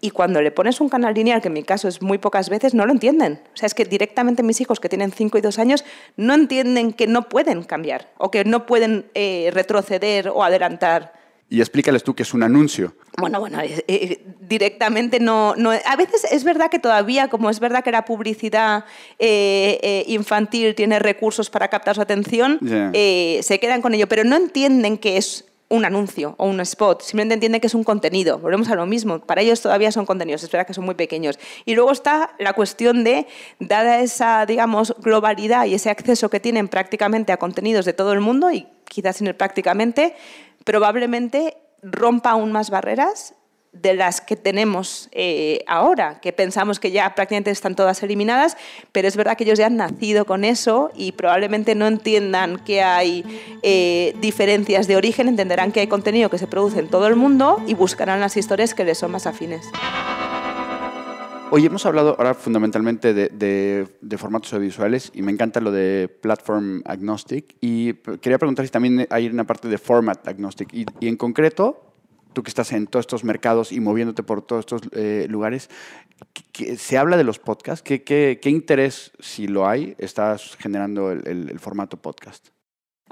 y 0.00 0.10
cuando 0.10 0.42
le 0.42 0.50
pones 0.50 0.80
un 0.80 0.88
canal 0.88 1.14
lineal, 1.14 1.40
que 1.40 1.46
en 1.48 1.54
mi 1.54 1.62
caso 1.62 1.86
es 1.86 2.02
muy 2.02 2.18
pocas 2.18 2.48
veces, 2.48 2.74
no 2.74 2.86
lo 2.86 2.92
entienden. 2.92 3.40
O 3.54 3.56
sea, 3.56 3.68
es 3.68 3.74
que 3.74 3.84
directamente 3.84 4.42
mis 4.42 4.60
hijos 4.60 4.80
que 4.80 4.88
tienen 4.88 5.12
5 5.12 5.38
y 5.38 5.40
2 5.40 5.58
años 5.60 5.84
no 6.16 6.34
entienden 6.34 6.92
que 6.92 7.06
no 7.06 7.28
pueden 7.28 7.62
cambiar 7.62 8.08
o 8.18 8.32
que 8.32 8.44
no 8.44 8.66
pueden 8.66 9.06
retroceder 9.14 10.28
o 10.28 10.42
adelantar 10.42 11.21
y 11.52 11.60
explícales 11.60 12.02
tú 12.02 12.14
que 12.14 12.22
es 12.22 12.32
un 12.32 12.42
anuncio. 12.42 12.94
Bueno, 13.18 13.38
bueno, 13.38 13.60
eh, 13.60 13.84
eh, 13.86 14.24
directamente 14.40 15.20
no, 15.20 15.54
no, 15.54 15.70
A 15.70 15.96
veces 15.96 16.24
es 16.30 16.44
verdad 16.44 16.70
que 16.70 16.78
todavía, 16.78 17.28
como 17.28 17.50
es 17.50 17.60
verdad 17.60 17.84
que 17.84 17.92
la 17.92 18.06
publicidad 18.06 18.86
eh, 19.18 20.02
infantil 20.06 20.74
tiene 20.74 20.98
recursos 20.98 21.50
para 21.50 21.68
captar 21.68 21.94
su 21.94 22.00
atención, 22.00 22.58
se 22.62 23.58
quedan 23.60 23.82
con 23.82 23.92
ello, 23.92 24.08
pero 24.08 24.24
no 24.24 24.34
entienden 24.36 24.96
que 24.96 25.18
es 25.18 25.44
un 25.68 25.84
anuncio 25.84 26.34
o 26.38 26.46
un 26.46 26.60
spot, 26.60 27.02
simplemente 27.02 27.34
entienden 27.34 27.60
que 27.60 27.66
es 27.66 27.74
un 27.74 27.84
contenido. 27.84 28.38
Volvemos 28.38 28.68
a 28.70 28.74
lo 28.74 28.86
mismo, 28.86 29.20
para 29.20 29.42
ellos 29.42 29.60
todavía 29.60 29.92
son 29.92 30.06
contenidos, 30.06 30.42
es 30.42 30.50
verdad 30.50 30.66
que 30.66 30.74
son 30.74 30.84
muy 30.84 30.94
pequeños. 30.94 31.38
Y 31.66 31.74
luego 31.74 31.92
está 31.92 32.34
la 32.38 32.54
cuestión 32.54 33.04
de, 33.04 33.26
dada 33.58 34.00
esa, 34.00 34.46
digamos, 34.46 34.94
globalidad 34.98 35.66
y 35.66 35.74
ese 35.74 35.90
acceso 35.90 36.30
que 36.30 36.40
tienen 36.40 36.68
prácticamente 36.68 37.32
a 37.32 37.36
contenidos 37.36 37.84
de 37.84 37.92
todo 37.92 38.12
el 38.12 38.20
mundo, 38.20 38.50
y 38.50 38.66
quizás 38.84 39.16
sin 39.16 39.26
el 39.26 39.34
prácticamente, 39.34 40.14
probablemente 40.64 41.56
rompa 41.82 42.30
aún 42.30 42.52
más 42.52 42.70
barreras 42.70 43.34
de 43.72 43.94
las 43.94 44.20
que 44.20 44.36
tenemos 44.36 45.08
eh, 45.12 45.64
ahora, 45.66 46.20
que 46.20 46.32
pensamos 46.32 46.78
que 46.78 46.90
ya 46.90 47.14
prácticamente 47.14 47.50
están 47.50 47.74
todas 47.74 48.02
eliminadas, 48.02 48.58
pero 48.92 49.08
es 49.08 49.16
verdad 49.16 49.36
que 49.36 49.44
ellos 49.44 49.58
ya 49.58 49.66
han 49.66 49.76
nacido 49.76 50.26
con 50.26 50.44
eso 50.44 50.90
y 50.94 51.12
probablemente 51.12 51.74
no 51.74 51.86
entiendan 51.86 52.58
que 52.58 52.82
hay 52.82 53.24
eh, 53.62 54.14
diferencias 54.20 54.86
de 54.88 54.96
origen, 54.96 55.26
entenderán 55.26 55.72
que 55.72 55.80
hay 55.80 55.86
contenido 55.86 56.28
que 56.28 56.36
se 56.36 56.46
produce 56.46 56.80
en 56.80 56.88
todo 56.88 57.06
el 57.06 57.16
mundo 57.16 57.62
y 57.66 57.72
buscarán 57.72 58.20
las 58.20 58.36
historias 58.36 58.74
que 58.74 58.84
les 58.84 58.98
son 58.98 59.10
más 59.10 59.26
afines. 59.26 59.66
Hoy 61.54 61.66
hemos 61.66 61.84
hablado 61.84 62.16
ahora 62.16 62.32
fundamentalmente 62.32 63.12
de, 63.12 64.16
formatos 64.16 64.54
audiovisuales 64.54 65.12
y 65.14 65.20
me 65.20 65.32
encanta 65.32 65.60
lo 65.60 65.70
de 65.70 66.08
platform 66.08 66.80
agnostic 66.86 67.56
y 67.60 67.92
quería 68.22 68.38
preguntar 68.38 68.64
si 68.64 68.72
también 68.72 69.06
hay 69.10 69.26
una 69.26 69.44
parte 69.44 69.68
de 69.68 69.76
format 69.76 70.26
agnostic 70.26 70.72
y, 70.72 70.86
en 71.02 71.18
concreto, 71.18 71.92
tú 72.32 72.42
que 72.42 72.48
estás 72.48 72.72
en 72.72 72.86
todos 72.86 73.02
estos 73.02 73.22
mercados 73.22 73.70
y 73.70 73.80
moviéndote 73.80 74.22
por 74.22 74.40
todos 74.40 74.60
estos 74.60 74.80
eh, 74.92 75.26
lugares, 75.28 75.68
¿se 76.78 76.96
habla 76.96 77.18
de 77.18 77.24
los 77.24 77.38
podcasts? 77.38 77.82
¿Qué, 77.82 78.40
interés, 78.46 79.12
si 79.20 79.46
lo 79.46 79.68
hay, 79.68 79.94
estás 79.98 80.56
generando 80.56 81.12
el 81.12 81.58
formato 81.58 81.98
podcast? 81.98 82.48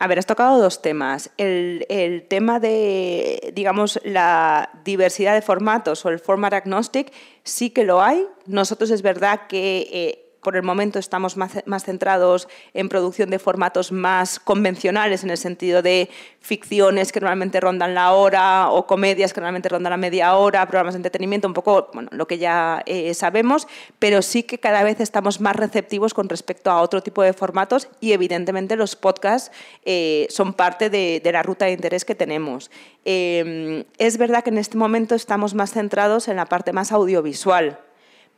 A 0.01 0.07
ver, 0.07 0.19
has 0.19 0.25
tocado 0.25 0.59
dos 0.59 0.81
temas. 0.81 1.31
El, 1.37 2.25
tema 2.31 2.59
de, 2.59 3.53
digamos, 3.55 4.01
la 4.03 4.71
diversidad 4.83 5.35
de 5.35 5.43
formatos 5.43 6.07
o 6.07 6.09
el 6.09 6.19
format 6.19 6.55
agnostic 6.55 7.13
sí 7.45 7.69
que 7.69 7.85
lo 7.85 8.01
hay. 8.01 8.27
Nosotros 8.47 8.91
es 8.91 9.03
verdad 9.03 9.43
que 9.47 9.89
eh, 9.93 10.30
por 10.43 10.57
el 10.57 10.63
momento 10.63 10.99
estamos 10.99 11.37
más, 11.37 11.85
centrados 11.85 12.49
en 12.75 12.89
producción 12.89 13.31
de 13.31 13.39
formatos 13.39 13.93
más 13.93 14.41
convencionales, 14.41 15.25
en 15.25 15.31
el 15.31 15.39
sentido 15.39 15.83
de 15.83 16.09
ficciones 16.41 17.13
que 17.13 17.21
normalmente 17.21 17.61
rondan 17.61 17.95
la 17.95 18.13
hora 18.13 18.71
o 18.71 18.87
comedias 18.87 19.33
que 19.33 19.41
normalmente 19.41 19.69
rondan 19.69 19.91
la 19.91 19.97
media 19.97 20.37
hora, 20.37 20.67
programas 20.67 20.95
de 20.95 20.99
entretenimiento, 20.99 21.47
un 21.47 21.55
poco 21.55 21.91
bueno, 21.93 22.09
lo 22.13 22.27
que 22.27 22.39
ya 22.39 22.83
eh, 22.87 23.13
sabemos, 23.15 23.69
pero 23.99 24.23
sí 24.23 24.43
que 24.43 24.59
cada 24.59 24.83
vez 24.83 25.01
estamos 25.01 25.41
más 25.41 25.57
receptivos 25.57 26.15
con 26.15 26.29
respecto 26.29 26.71
a 26.71 26.81
otro 26.81 27.03
tipo 27.03 27.23
de 27.23 27.33
formatos 27.33 27.89
y 28.01 28.13
evidentemente 28.13 28.77
los 28.77 28.97
podcasts 28.97 29.53
eh, 29.85 30.27
son 30.31 30.55
parte 30.55 30.91
de, 30.91 31.21
la 31.31 31.43
ruta 31.43 31.67
de 31.67 31.73
interés 31.73 32.05
que 32.05 32.15
tenemos. 32.15 32.71
Eh, 33.05 33.85
es 33.99 34.19
verdad 34.19 34.43
que 34.43 34.51
en 34.51 34.59
este 34.59 34.77
momento 34.77 35.15
estamos 35.15 35.55
más 35.55 35.73
centrados 35.73 36.29
en 36.29 36.37
la 36.37 36.47
parte 36.47 36.73
más 36.73 36.93
audiovisual 36.93 37.79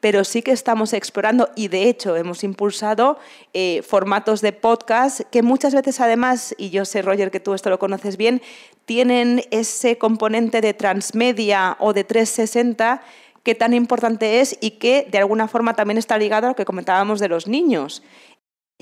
pero 0.03 0.25
sí 0.25 0.43
que 0.43 0.51
estamos 0.51 0.95
explorando 0.95 1.51
y 1.55 1.69
de 1.69 1.89
hecho 1.89 2.17
hemos 2.17 2.43
impulsado 2.43 3.21
eh, 3.55 3.83
formatos 3.83 4.41
de 4.41 4.53
podcast 4.53 5.21
que 5.31 5.43
muchas 5.43 5.77
veces 5.77 6.01
además, 6.01 6.57
y 6.59 6.71
yo 6.71 6.85
sé 6.85 7.03
Roger 7.03 7.31
que 7.31 7.39
tú 7.39 7.55
esto 7.55 7.71
lo 7.71 7.79
conoces 7.79 8.17
bien, 8.17 8.43
tienen 8.85 9.45
ese 9.53 9.99
componente 9.99 10.61
de 10.61 10.75
transmedia 10.75 11.77
o 11.79 11.93
de 11.93 12.03
360 12.03 13.01
que 13.45 13.55
tan 13.55 13.75
importante 13.75 14.41
es 14.41 14.59
y 14.61 14.73
que 14.73 15.07
de 15.09 15.19
alguna 15.19 15.47
forma 15.47 15.75
también 15.75 15.99
está 15.99 16.19
ligado 16.19 16.47
a 16.47 16.51
lo 16.51 16.57
que 16.57 16.65
comentábamos 16.65 17.21
de 17.21 17.29
los 17.29 17.47
niños. 17.47 18.03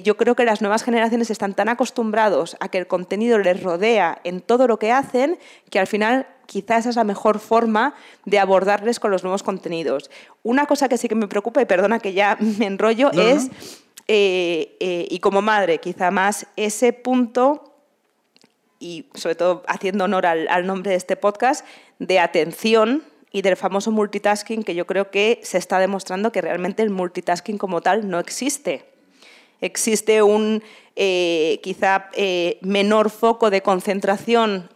Yo 0.02 0.16
creo 0.16 0.34
que 0.34 0.44
las 0.44 0.60
nuevas 0.60 0.82
generaciones 0.82 1.30
están 1.30 1.54
tan 1.54 1.68
acostumbrados 1.68 2.56
a 2.60 2.68
que 2.68 2.78
el 2.78 2.86
contenido 2.86 3.38
les 3.38 3.62
rodea 3.62 4.20
en 4.24 4.40
todo 4.40 4.66
lo 4.66 4.78
que 4.78 4.92
hacen 4.92 5.38
que 5.70 5.78
al 5.78 5.86
final 5.86 6.26
quizás 6.50 6.80
esa 6.80 6.90
es 6.90 6.96
la 6.96 7.04
mejor 7.04 7.38
forma 7.38 7.94
de 8.24 8.40
abordarles 8.40 8.98
con 8.98 9.12
los 9.12 9.22
nuevos 9.22 9.44
contenidos. 9.44 10.10
Una 10.42 10.66
cosa 10.66 10.88
que 10.88 10.98
sí 10.98 11.08
que 11.08 11.14
me 11.14 11.28
preocupa, 11.28 11.62
y 11.62 11.64
perdona 11.64 12.00
que 12.00 12.12
ya 12.12 12.36
me 12.58 12.66
enrollo, 12.66 13.12
es, 13.12 13.50
eh, 14.08 14.76
eh, 14.80 15.06
y 15.08 15.20
como 15.20 15.42
madre 15.42 15.78
quizá 15.78 16.10
más, 16.10 16.48
ese 16.56 16.92
punto, 16.92 17.72
y 18.80 19.06
sobre 19.14 19.36
todo 19.36 19.62
haciendo 19.68 20.04
honor 20.04 20.26
al, 20.26 20.66
nombre 20.66 20.90
de 20.90 20.96
este 20.96 21.14
podcast, 21.14 21.64
de 22.00 22.18
atención 22.18 23.04
y 23.30 23.42
del 23.42 23.56
famoso 23.56 23.92
multitasking, 23.92 24.64
que 24.64 24.74
yo 24.74 24.88
creo 24.88 25.12
que 25.12 25.40
se 25.44 25.58
está 25.58 25.78
demostrando 25.78 26.32
que 26.32 26.40
realmente 26.40 26.82
el 26.82 26.90
multitasking 26.90 27.58
como 27.58 27.80
tal 27.80 28.10
no 28.10 28.18
existe. 28.18 28.86
Existe 29.60 30.22
un 30.22 30.62
eh, 30.96 31.60
quizá 31.62 32.10
menor 32.62 33.10
foco 33.10 33.50
de 33.50 33.62
concentración 33.62 34.68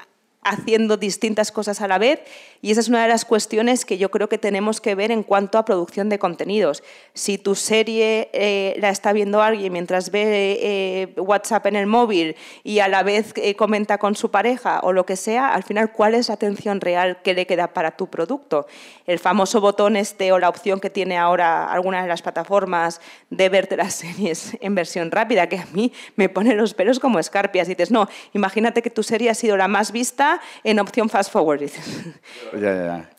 haciendo 0.44 0.97
distintas 0.97 1.51
cosas 1.51 1.81
a 1.81 1.88
la 1.88 1.99
vez 1.99 2.20
y 2.64 2.70
esa 2.70 2.81
es 2.81 2.88
una 2.88 3.03
de 3.03 3.09
las 3.09 3.27
cuestiones 3.27 3.85
que 3.85 3.98
yo 3.98 4.11
creo 4.11 4.31
que 4.31 4.38
tenemos 4.38 4.81
que 4.81 4.94
ver 4.94 5.11
en 5.11 5.22
cuanto 5.22 5.59
a 5.59 5.66
producción 5.66 6.09
de 6.09 6.18
contenidos. 6.18 6.83
Si 7.12 7.37
tu 7.37 7.57
serie 7.57 8.31
eh, 8.33 8.74
la 8.79 8.88
está 8.88 9.12
viendo 9.12 9.42
alguien 9.42 9.70
mientras 9.70 10.11
ve 10.11 10.59
eh, 10.62 11.20
WhatsApp 11.20 11.66
en 11.66 11.77
el 11.77 11.87
móvil 11.87 12.37
y 12.62 12.79
a 12.79 12.88
la 12.88 13.03
vez 13.03 13.35
eh, 13.37 13.55
comenta 13.55 13.98
con 13.98 14.16
su 14.16 14.31
pareja 14.31 14.81
o 14.83 14.94
lo 14.94 15.05
que 15.05 15.16
sea, 15.16 15.53
al 15.53 15.62
final, 15.62 15.92
¿cuál 15.92 16.14
es 16.14 16.29
la 16.29 16.37
atención 16.37 16.81
real 16.81 17.20
que 17.22 17.35
le 17.35 17.46
queda 17.46 17.74
para 17.74 17.98
tu 17.98 18.07
producto? 18.07 18.66
El 19.07 19.18
famoso 19.18 19.61
botón 19.61 19.94
este 19.94 20.33
o 20.33 20.38
la 20.38 20.48
opción 20.48 20.81
que 20.81 20.88
tiene 20.88 21.18
ahora 21.18 21.70
algunas 21.70 22.00
de 22.00 22.09
las 22.09 22.22
plataformas 22.22 23.03
de 23.29 23.46
verte 23.50 23.77
las 23.77 23.92
series 23.94 24.57
en 24.62 24.74
versión 24.74 25.11
rápida, 25.11 25.50
que 25.50 25.59
a 25.59 25.66
mí 25.74 25.92
me 26.16 26.31
pone 26.31 26.55
los 26.55 26.72
pelos 26.72 26.98
como 26.98 27.18
escarpias. 27.18 27.68
Y 27.68 27.74
dices, 27.74 27.90
no, 27.90 28.09
imagínate 28.33 28.81
que 28.81 28.88
tu 28.88 29.03
serie 29.03 29.29
ha 29.29 29.35
sido 29.35 29.59
la 29.59 29.68
más 29.68 29.92
vista 29.92 30.40
en 30.62 30.79
opción 30.79 31.11
fast 31.11 31.31
forward. 31.31 31.61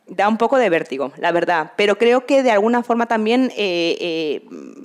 Da 0.07 0.29
un 0.29 0.37
poco 0.37 0.57
de 0.57 0.69
vértigo, 0.69 1.11
la 1.17 1.31
verdad. 1.31 1.71
Pero 1.75 1.97
creo 1.97 2.25
que 2.25 2.43
de 2.43 2.51
alguna 2.51 2.83
forma 2.83 3.07
también 3.07 3.51
eh, 3.55 3.97
eh, 3.99 4.41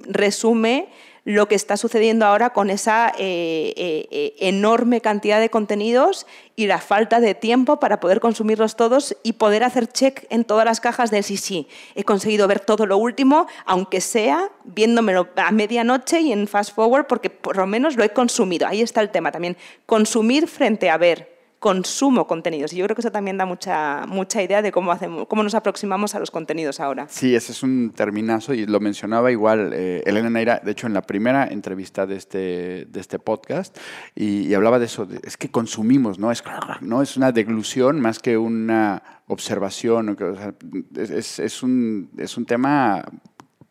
resume 0.09 0.89
lo 1.25 1.49
que 1.49 1.55
está 1.55 1.77
sucediendo 1.77 2.25
ahora 2.27 2.51
con 2.51 2.71
esa 2.71 3.13
eh, 3.19 3.75
eh, 3.77 4.09
eh, 4.11 4.35
enorme 4.41 5.01
cantidad 5.01 5.39
de 5.41 5.51
contenidos 5.51 6.27
y 6.57 6.67
la 6.67 6.79
falta 6.79 7.21
de 7.21 7.35
tiempo 7.35 7.79
para 7.79 8.01
poder 8.01 8.21
consumirlos 8.21 8.77
todos 8.77 9.17
y 9.23 9.35
poder 9.35 9.65
hacer 9.65 9.87
check 9.87 10.27
en 10.31 10.45
todas 10.45 10.65
las 10.65 10.81
cajas 10.81 11.11
de 11.11 11.23
sí, 11.23 11.37
sí, 11.37 11.69
he 11.95 12.05
conseguido 12.05 12.49
ver 12.49 12.61
todo 12.61 12.87
lo 12.87 12.97
último, 12.97 13.47
aunque 13.67 14.01
sea 14.01 14.51
viéndomelo 14.65 15.29
a 15.37 15.51
medianoche 15.53 16.21
y 16.21 16.33
en 16.33 16.49
fast 16.49 16.75
forward, 16.75 17.07
porque 17.07 17.31
por 17.31 17.57
lo 17.57 17.67
menos 17.67 17.97
lo 17.97 18.05
he 18.05 18.11
consumido. 18.11 18.67
Ahí 18.67 18.83
está 18.83 19.01
el 19.01 19.11
tema 19.11 19.31
también, 19.31 19.57
consumir 19.87 20.49
frente 20.49 20.91
a 20.91 20.97
ver 20.97 21.39
consumo 21.61 22.27
contenidos. 22.27 22.73
Y 22.73 22.77
yo 22.77 22.87
creo 22.87 22.96
que 22.96 23.03
eso 23.03 23.12
también 23.12 23.37
da 23.37 23.44
mucha, 23.44 24.07
mucha 24.07 24.42
idea 24.42 24.62
de 24.62 24.73
cómo, 24.73 24.90
hacemos, 24.92 25.29
cómo 25.29 25.42
nos 25.42 25.55
aproximamos 25.55 26.14
a 26.14 26.18
los 26.18 26.31
contenidos 26.31 26.81
ahora. 26.81 27.07
Sí, 27.09 27.37
ese 27.37 27.53
es 27.53 27.62
un 27.62 27.92
terminazo 27.94 28.55
y 28.55 28.66
lo 28.66 28.81
mencionaba 28.81 29.31
igual 29.31 29.73
eh, 29.75 30.03
Elena 30.07 30.31
Neira, 30.31 30.61
de 30.64 30.73
hecho 30.73 30.87
en 30.87 30.94
la 30.94 31.03
primera 31.03 31.46
entrevista 31.46 32.07
de 32.07 32.16
este, 32.16 32.87
de 32.87 33.01
este 33.01 33.18
podcast, 33.18 33.77
y, 34.16 34.53
hablaba 34.55 34.79
de 34.79 34.87
eso, 34.87 35.07
es 35.23 35.37
que 35.37 35.51
consumimos, 35.51 36.18
¿no? 36.18 36.33
Es, 36.33 36.42
¿no? 36.81 37.03
es 37.03 37.16
una 37.16 37.31
deglución 37.31 38.01
más 38.01 38.18
que 38.18 38.38
una 38.38 39.03
observación, 39.27 40.16
es, 40.96 41.38
es, 41.38 41.62
un, 41.62 42.11
es 42.16 42.37
un 42.38 42.46
tema 42.46 43.05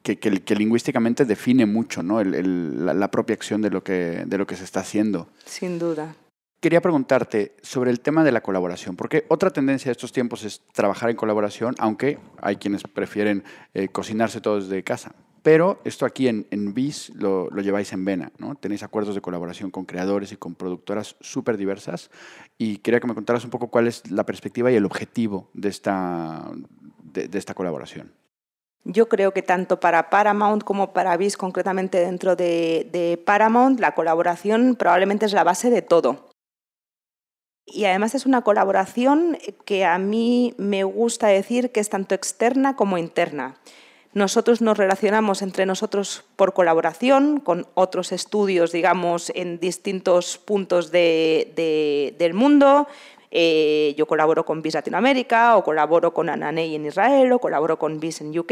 que, 0.03 0.19
que, 0.19 0.55
lingüísticamente 0.55 1.25
define 1.25 1.65
mucho 1.65 2.03
¿no? 2.03 2.23
la, 2.23 2.93
la, 2.93 3.11
propia 3.11 3.33
acción 3.33 3.61
de 3.61 3.71
lo, 3.71 3.83
que, 3.83 4.23
de 4.25 4.37
lo 4.37 4.45
que 4.45 4.55
se 4.55 4.63
está 4.63 4.81
haciendo. 4.81 5.27
Sin 5.45 5.79
duda. 5.79 6.15
Quería 6.59 6.81
preguntarte 6.81 7.55
sobre 7.61 7.89
el 7.89 8.01
tema 8.01 8.25
de 8.25 8.33
la 8.33 8.41
colaboración, 8.41 8.97
porque 8.97 9.25
otra 9.29 9.49
tendencia 9.49 9.87
de 9.87 9.93
estos 9.93 10.11
tiempos 10.11 10.43
es 10.43 10.61
trabajar 10.73 11.09
en 11.09 11.15
colaboración, 11.15 11.73
aunque 11.79 12.19
hay 12.41 12.57
quienes 12.57 12.83
prefieren 12.83 13.45
eh, 13.73 13.87
cocinarse 13.87 14.41
todos 14.41 14.67
de 14.67 14.83
casa. 14.83 15.15
Pero 15.41 15.79
esto 15.85 16.05
aquí 16.05 16.27
en, 16.27 16.47
en 16.51 16.73
BIS 16.73 17.13
lo, 17.15 17.49
lo, 17.49 17.61
lleváis 17.61 17.93
en 17.93 18.03
vena, 18.03 18.33
¿no? 18.39 18.55
Tenéis 18.55 18.83
acuerdos 18.83 19.15
de 19.15 19.21
colaboración 19.21 19.71
con 19.71 19.85
creadores 19.85 20.33
y 20.33 20.35
con 20.35 20.53
productoras 20.53 21.15
súper 21.21 21.55
diversas 21.55 22.11
y 22.57 22.79
quería 22.79 22.99
que 22.99 23.07
me 23.07 23.15
contaras 23.15 23.45
un 23.45 23.51
poco 23.51 23.69
cuál 23.69 23.87
es 23.87 24.11
la 24.11 24.25
perspectiva 24.25 24.69
y 24.69 24.75
el 24.75 24.83
objetivo 24.83 25.49
de 25.53 25.69
esta, 25.69 26.51
de, 27.01 27.29
de 27.29 27.39
esta 27.39 27.53
colaboración. 27.53 28.11
Yo 28.83 29.07
creo 29.07 29.31
que 29.31 29.43
tanto 29.43 29.79
para 29.79 30.09
Paramount 30.09 30.65
como 30.65 30.91
para 30.91 31.15
BIS, 31.15 31.37
concretamente 31.37 31.99
dentro 31.99 32.35
de, 32.35 32.89
de 32.91 33.17
Paramount, 33.17 33.79
la 33.79 33.95
colaboración 33.95 34.75
probablemente 34.75 35.25
es 35.25 35.31
la 35.31 35.45
base 35.45 35.69
de 35.69 35.81
todo 35.81 36.28
y 37.73 37.85
además 37.85 38.15
es 38.15 38.25
una 38.25 38.41
colaboración 38.41 39.37
que 39.65 39.85
a 39.85 39.97
mí 39.97 40.53
me 40.57 40.83
gusta 40.83 41.27
decir 41.27 41.71
que 41.71 41.79
es 41.79 41.89
tanto 41.89 42.15
externa 42.15 42.75
como 42.75 42.97
interna. 42.97 43.55
Nosotros 44.13 44.61
nos 44.61 44.77
relacionamos 44.77 45.43
entre 45.43 45.67
nosotros 45.67 46.25
por 46.35 46.53
colaboración 46.53 47.39
con 47.39 47.67
otros 47.75 48.11
estudios, 48.11 48.71
digamos, 48.71 49.31
en 49.35 49.59
distintos 49.59 50.39
puntos 50.39 50.91
del 50.91 52.33
mundo. 52.33 52.87
Eh, 53.29 53.93
yo 53.95 54.07
colaboro 54.07 54.45
con 54.45 54.63
BIS 54.63 54.73
Latinoamérica, 54.73 55.55
o 55.57 55.63
colaboro 55.63 56.11
con 56.11 56.29
Ananei 56.29 56.73
en 56.73 56.87
Israel, 56.87 57.31
o 57.31 57.39
colaboro 57.39 57.77
con 57.77 57.99
BIS 57.99 58.21
en 58.21 58.39
UK. 58.39 58.51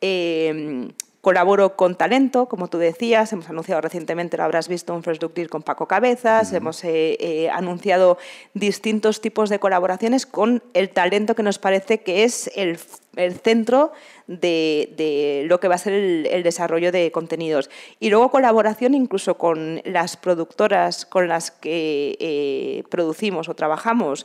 Eh, 0.00 0.88
Colaboro 1.20 1.76
con 1.76 1.96
talento, 1.96 2.46
como 2.46 2.68
tú 2.68 2.78
decías, 2.78 3.30
hemos 3.34 3.50
anunciado 3.50 3.82
recientemente, 3.82 4.38
lo 4.38 4.44
habrás 4.44 4.68
visto, 4.68 4.94
un 4.94 5.02
First 5.02 5.22
Deal 5.22 5.50
con 5.50 5.62
Paco 5.62 5.86
Cabezas, 5.86 6.54
hemos 6.54 6.82
eh, 6.82 7.18
eh, 7.20 7.50
anunciado 7.50 8.16
distintos 8.54 9.20
tipos 9.20 9.50
de 9.50 9.58
colaboraciones 9.58 10.24
con 10.24 10.62
el 10.72 10.88
talento 10.88 11.34
que 11.34 11.42
nos 11.42 11.58
parece 11.58 12.00
que 12.00 12.24
es 12.24 12.50
el, 12.56 12.78
centro 13.42 13.92
de, 14.28 15.44
lo 15.46 15.60
que 15.60 15.68
va 15.68 15.74
a 15.74 15.78
ser 15.78 15.92
el, 15.92 16.42
desarrollo 16.42 16.90
de 16.90 17.12
contenidos. 17.12 17.68
Y 17.98 18.08
luego 18.08 18.30
colaboración 18.30 18.94
incluso 18.94 19.36
con 19.36 19.82
las 19.84 20.16
productoras 20.16 21.04
con 21.04 21.28
las 21.28 21.50
que 21.50 22.16
eh, 22.18 22.84
producimos 22.88 23.50
o 23.50 23.54
trabajamos. 23.54 24.24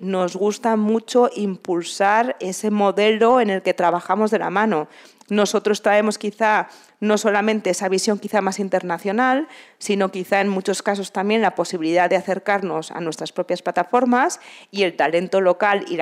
nos 0.00 0.36
gusta 0.36 0.76
mucho 0.76 1.30
impulsar 1.34 2.36
ese 2.40 2.70
modelo 2.70 3.40
en 3.40 3.48
el 3.48 3.62
que 3.62 3.72
trabajamos 3.72 4.30
de 4.30 4.40
la 4.40 4.50
mano 4.50 4.88
nosotros 5.28 5.82
traemos 5.82 6.18
quizá 6.18 6.68
no 7.00 7.18
solamente 7.18 7.70
esa 7.70 7.88
visión 7.88 8.18
quizá 8.18 8.40
más 8.40 8.58
internacional, 8.58 9.48
sino 9.78 10.10
quizá 10.10 10.40
en 10.40 10.48
muchos 10.48 10.82
casos 10.82 11.12
también 11.12 11.42
la 11.42 11.54
posibilidad 11.54 12.08
de 12.08 12.16
acercarnos 12.16 12.90
a 12.90 13.00
nuestras 13.00 13.32
propias 13.32 13.62
plataformas 13.62 14.40
y 14.70 14.84
el 14.84 14.94
talento 14.96 15.40
local 15.40 15.84
y 15.88 15.98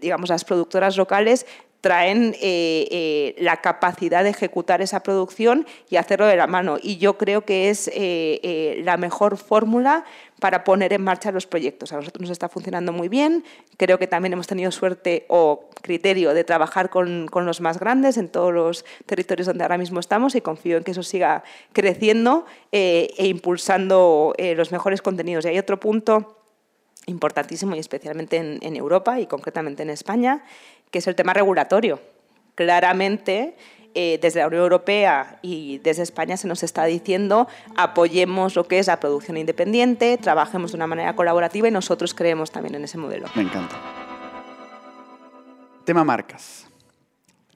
digamos, 0.00 0.30
las 0.30 0.44
productoras 0.44 0.96
locales 0.96 1.46
traen 1.80 2.34
eh, 2.40 2.88
eh, 2.90 3.34
la 3.38 3.58
capacidad 3.58 4.24
de 4.24 4.30
ejecutar 4.30 4.82
esa 4.82 5.02
producción 5.02 5.66
y 5.88 5.96
hacerlo 5.96 6.26
de 6.26 6.36
la 6.36 6.46
mano. 6.46 6.76
Y 6.82 6.98
yo 6.98 7.16
creo 7.18 7.44
que 7.44 7.70
es 7.70 7.88
eh, 7.94 8.80
la 8.84 8.96
mejor 8.96 9.36
fórmula 9.36 10.04
para 10.40 10.64
poner 10.64 10.92
en 10.92 11.02
marcha 11.02 11.32
los 11.32 11.46
proyectos. 11.46 11.92
A 11.92 11.96
nosotros 11.96 12.20
nos 12.20 12.30
está 12.30 12.48
funcionando 12.48 12.92
muy 12.92 13.08
bien. 13.08 13.44
Creo 13.76 13.98
que 13.98 14.06
también 14.06 14.32
hemos 14.32 14.46
tenido 14.46 14.70
suerte 14.70 15.26
o 15.28 15.68
criterio 15.82 16.34
de 16.34 16.44
trabajar 16.44 16.90
con, 16.90 17.26
con 17.28 17.46
los 17.46 17.60
más 17.60 17.78
grandes 17.78 18.16
en 18.16 18.28
todos 18.28 18.52
los 18.52 18.84
territorios 19.06 19.46
donde 19.46 19.64
ahora 19.64 19.78
mismo 19.78 20.00
estamos 20.00 20.34
y 20.34 20.40
confío 20.40 20.76
en 20.76 20.84
que 20.84 20.92
eso 20.92 21.02
siga 21.02 21.42
creciendo 21.72 22.46
e 22.72 23.14
impulsando 23.18 24.34
los 24.38 24.72
mejores 24.72 25.02
contenidos. 25.02 25.44
Y 25.44 25.48
hay 25.48 25.58
otro 25.58 25.80
punto 25.80 26.38
importantísimo 27.08 27.74
y 27.74 27.78
especialmente 27.78 28.36
en, 28.36 28.76
Europa 28.76 29.18
y 29.18 29.26
concretamente 29.26 29.82
en 29.82 29.90
España, 29.90 30.44
que 30.90 30.98
es 30.98 31.06
el 31.06 31.14
tema 31.14 31.32
regulatorio. 31.32 32.00
Claramente, 32.54 33.56
eh, 34.00 34.20
desde 34.22 34.38
la 34.38 34.46
Unión 34.46 34.62
Europea 34.62 35.40
y 35.42 35.78
desde 35.78 36.04
España 36.04 36.36
se 36.36 36.46
nos 36.46 36.62
está 36.62 36.84
diciendo 36.84 37.48
apoyemos 37.74 38.54
lo 38.54 38.62
que 38.62 38.78
es 38.78 38.86
la 38.86 39.00
producción 39.00 39.36
independiente, 39.36 40.16
trabajemos 40.18 40.70
de 40.70 40.76
una 40.76 40.86
manera 40.86 41.16
colaborativa 41.16 41.66
y 41.66 41.72
nosotros 41.72 42.14
creemos 42.14 42.52
también 42.52 42.76
en 42.76 42.84
ese 42.84 42.96
modelo. 42.96 43.26
Me 43.34 43.42
encanta. 43.42 43.74
Tema 45.84 46.04
marcas. 46.04 46.68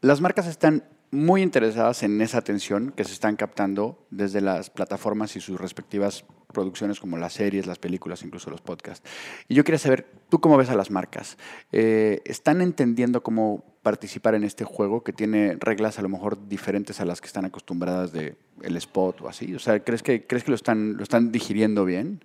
Las 0.00 0.20
marcas 0.20 0.48
están 0.48 0.82
muy 1.12 1.42
interesadas 1.42 2.02
en 2.02 2.20
esa 2.20 2.38
atención 2.38 2.92
que 2.96 3.04
se 3.04 3.12
están 3.12 3.36
captando 3.36 4.04
desde 4.10 4.40
las 4.40 4.68
plataformas 4.68 5.36
y 5.36 5.40
sus 5.40 5.60
respectivas 5.60 6.24
producciones 6.52 6.98
como 6.98 7.18
las 7.18 7.34
series, 7.34 7.68
las 7.68 7.78
películas, 7.78 8.24
incluso 8.24 8.50
los 8.50 8.60
podcasts. 8.60 9.08
Y 9.46 9.54
yo 9.54 9.62
quería 9.62 9.78
saber, 9.78 10.10
¿tú 10.28 10.40
cómo 10.40 10.56
ves 10.56 10.70
a 10.70 10.74
las 10.74 10.90
marcas? 10.90 11.38
Eh, 11.70 12.20
¿Están 12.24 12.62
entendiendo 12.62 13.22
cómo 13.22 13.71
participar 13.82 14.34
en 14.34 14.44
este 14.44 14.64
juego 14.64 15.02
que 15.02 15.12
tiene 15.12 15.56
reglas 15.58 15.98
a 15.98 16.02
lo 16.02 16.08
mejor 16.08 16.48
diferentes 16.48 17.00
a 17.00 17.04
las 17.04 17.20
que 17.20 17.26
están 17.26 17.44
acostumbradas 17.44 18.12
de 18.12 18.36
el 18.62 18.76
spot 18.76 19.20
o 19.22 19.28
así? 19.28 19.54
O 19.54 19.58
sea, 19.58 19.80
¿crees 19.80 20.02
que, 20.02 20.26
¿crees 20.26 20.44
que 20.44 20.50
lo, 20.50 20.54
están, 20.54 20.96
lo 20.96 21.02
están 21.02 21.32
digiriendo 21.32 21.84
bien? 21.84 22.24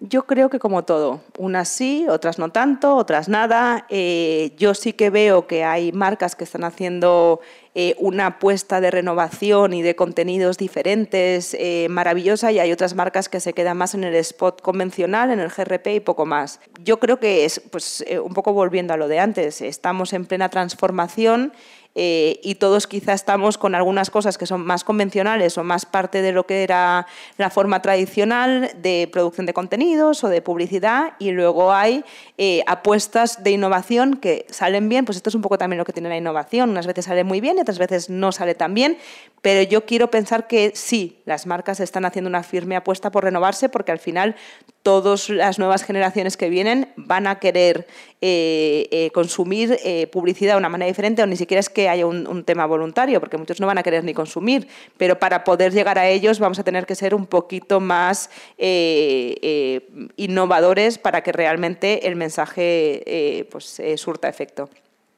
Yo 0.00 0.26
creo 0.26 0.48
que 0.48 0.60
como 0.60 0.84
todo, 0.84 1.22
unas 1.38 1.68
sí, 1.68 2.06
otras 2.08 2.38
no 2.38 2.50
tanto, 2.50 2.94
otras 2.94 3.28
nada. 3.28 3.84
Eh, 3.88 4.52
yo 4.56 4.74
sí 4.74 4.92
que 4.92 5.10
veo 5.10 5.48
que 5.48 5.64
hay 5.64 5.90
marcas 5.90 6.36
que 6.36 6.44
están 6.44 6.62
haciendo 6.62 7.40
eh, 7.74 7.96
una 7.98 8.26
apuesta 8.26 8.80
de 8.80 8.92
renovación 8.92 9.72
y 9.72 9.82
de 9.82 9.96
contenidos 9.96 10.56
diferentes 10.56 11.52
eh, 11.58 11.88
maravillosa 11.90 12.52
y 12.52 12.60
hay 12.60 12.70
otras 12.70 12.94
marcas 12.94 13.28
que 13.28 13.40
se 13.40 13.54
quedan 13.54 13.76
más 13.76 13.94
en 13.94 14.04
el 14.04 14.14
spot 14.14 14.62
convencional, 14.62 15.32
en 15.32 15.40
el 15.40 15.48
GRP 15.48 15.88
y 15.88 16.00
poco 16.00 16.26
más. 16.26 16.60
Yo 16.84 17.00
creo 17.00 17.18
que 17.18 17.44
es, 17.44 17.60
pues, 17.72 18.04
un 18.22 18.34
poco 18.34 18.52
volviendo 18.52 18.94
a 18.94 18.96
lo 18.96 19.08
de 19.08 19.18
antes, 19.18 19.60
estamos 19.60 20.12
en 20.12 20.26
plena 20.26 20.48
transformación 20.48 21.52
eh, 22.00 22.38
y 22.44 22.56
todos 22.56 22.86
quizá 22.86 23.12
estamos 23.12 23.58
con 23.58 23.74
algunas 23.74 24.10
cosas 24.10 24.38
que 24.38 24.46
son 24.46 24.64
más 24.64 24.84
convencionales 24.84 25.58
o 25.58 25.64
más 25.64 25.84
parte 25.84 26.22
de 26.22 26.30
lo 26.30 26.46
que 26.46 26.62
era 26.62 27.06
la 27.38 27.50
forma 27.50 27.82
tradicional 27.82 28.70
de 28.80 29.08
producción 29.10 29.46
de 29.46 29.52
contenidos 29.52 30.22
o 30.22 30.28
de 30.28 30.40
publicidad 30.40 31.14
y 31.18 31.32
luego 31.32 31.72
hay 31.72 32.04
eh, 32.36 32.62
apuestas 32.68 33.42
de 33.42 33.50
innovación 33.52 34.16
que 34.16 34.46
salen 34.48 34.88
bien, 34.88 35.06
pues 35.06 35.16
esto 35.16 35.30
es 35.30 35.34
un 35.34 35.42
poco 35.42 35.58
también 35.58 35.78
lo 35.78 35.84
que 35.84 35.92
tiene 35.92 36.08
la 36.08 36.16
innovación, 36.16 36.70
unas 36.70 36.86
veces 36.86 37.06
sale 37.06 37.24
muy 37.24 37.40
bien 37.40 37.56
y 37.56 37.62
otras 37.62 37.78
veces 37.78 38.10
no 38.10 38.30
sale 38.30 38.54
tan 38.54 38.74
bien, 38.74 38.98
pero 39.42 39.62
yo 39.62 39.84
quiero 39.84 40.08
pensar 40.08 40.46
que 40.46 40.72
sí, 40.74 41.20
las 41.24 41.46
marcas 41.46 41.80
están 41.80 42.04
haciendo 42.04 42.28
una 42.28 42.42
firme 42.44 42.76
apuesta 42.76 43.10
por 43.10 43.24
renovarse 43.24 43.68
porque 43.68 43.92
al 43.92 43.98
final 43.98 44.36
todas 44.84 45.28
las 45.30 45.58
nuevas 45.58 45.82
generaciones 45.82 46.36
que 46.36 46.48
vienen 46.48 46.92
van 46.96 47.26
a 47.26 47.40
querer 47.40 47.88
eh, 48.20 49.10
consumir 49.12 49.78
publicidad 50.12 50.54
de 50.54 50.58
una 50.58 50.68
manera 50.68 50.88
diferente 50.88 51.22
o 51.22 51.26
ni 51.26 51.36
siquiera 51.36 51.60
es 51.60 51.68
que 51.68 51.77
haya 51.86 52.06
un, 52.06 52.44
tema 52.44 52.64
voluntario, 52.64 53.20
porque 53.20 53.36
muchos 53.36 53.60
no 53.60 53.66
van 53.66 53.76
a 53.76 53.82
querer 53.82 54.04
ni 54.04 54.14
consumir, 54.14 54.66
pero 54.96 55.18
para 55.18 55.44
poder 55.44 55.72
llegar 55.72 55.98
a 55.98 56.08
ellos 56.08 56.38
vamos 56.38 56.58
a 56.58 56.64
tener 56.64 56.86
que 56.86 56.94
ser 56.94 57.14
un 57.14 57.26
poquito 57.26 57.78
más 57.78 58.30
eh, 58.56 59.36
eh, 59.42 60.10
innovadores 60.16 60.96
para 60.96 61.22
que 61.22 61.32
realmente 61.32 62.08
el 62.08 62.16
mensaje 62.16 63.02
eh, 63.04 63.44
pues, 63.50 63.82
surta 63.96 64.28
efecto. 64.28 64.70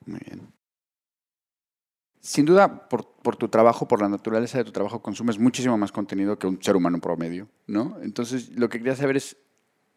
Muy 0.06 0.18
bien. 0.26 0.40
Sin 2.20 2.44
duda, 2.44 2.88
por, 2.88 3.06
por, 3.06 3.36
tu 3.36 3.48
trabajo, 3.48 3.88
por 3.88 4.02
la 4.02 4.08
naturaleza 4.08 4.58
de 4.58 4.64
tu 4.64 4.72
trabajo, 4.72 5.00
consumes 5.00 5.38
muchísimo 5.38 5.78
más 5.78 5.92
contenido 5.92 6.38
que 6.38 6.46
un 6.46 6.62
ser 6.62 6.76
humano 6.76 7.00
promedio, 7.00 7.48
¿no? 7.66 7.96
Entonces, 8.02 8.50
lo 8.50 8.68
que 8.68 8.78
quería 8.78 8.96
saber 8.96 9.16
es, 9.16 9.38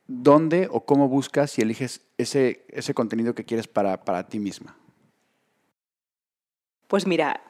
¿dónde 0.08 0.70
o 0.72 0.86
cómo 0.86 1.10
buscas 1.10 1.58
y 1.58 1.62
eliges 1.62 2.02
ese, 2.18 2.66
ese 2.70 2.94
contenido 2.94 3.36
que 3.36 3.44
quieres 3.44 3.68
para, 3.68 4.06
para 4.06 4.28
ti 4.28 4.40
misma? 4.40 4.78
Pues 6.94 7.08
mira, 7.08 7.42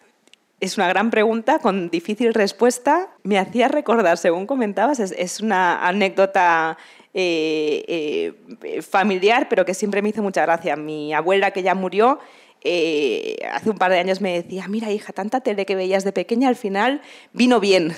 es 0.62 0.78
una 0.78 0.88
gran 0.88 1.12
pregunta 1.12 1.60
con 1.60 1.90
difícil 1.90 2.34
respuesta. 2.34 3.10
Me 3.24 3.38
hacía 3.38 3.68
recordar, 3.68 4.18
según 4.18 4.46
comentabas, 4.46 5.02
es, 5.02 5.42
una 5.42 5.86
anécdota 5.86 6.78
eh, 7.14 8.34
eh, 8.64 8.82
familiar, 8.82 9.50
pero 9.50 9.66
que 9.66 9.74
siempre 9.74 10.02
me 10.02 10.08
hizo 10.08 10.24
mucha 10.24 10.44
gracia. 10.44 10.78
Mi 10.78 11.14
abuela, 11.14 11.52
que 11.52 11.62
ya 11.62 11.76
murió, 11.76 12.20
eh, 12.66 13.36
hace 13.52 13.70
un 13.70 13.78
par 13.78 13.92
de 13.92 14.00
años 14.00 14.22
me 14.22 14.42
decía, 14.42 14.68
mira 14.70 14.90
hija, 14.92 15.12
tanta 15.12 15.42
tele 15.42 15.66
que 15.66 15.76
veías 15.76 16.06
de 16.06 16.14
pequeña 16.14 16.48
al 16.48 16.56
final 16.56 17.02
vino 17.34 17.60
bien. 17.60 17.94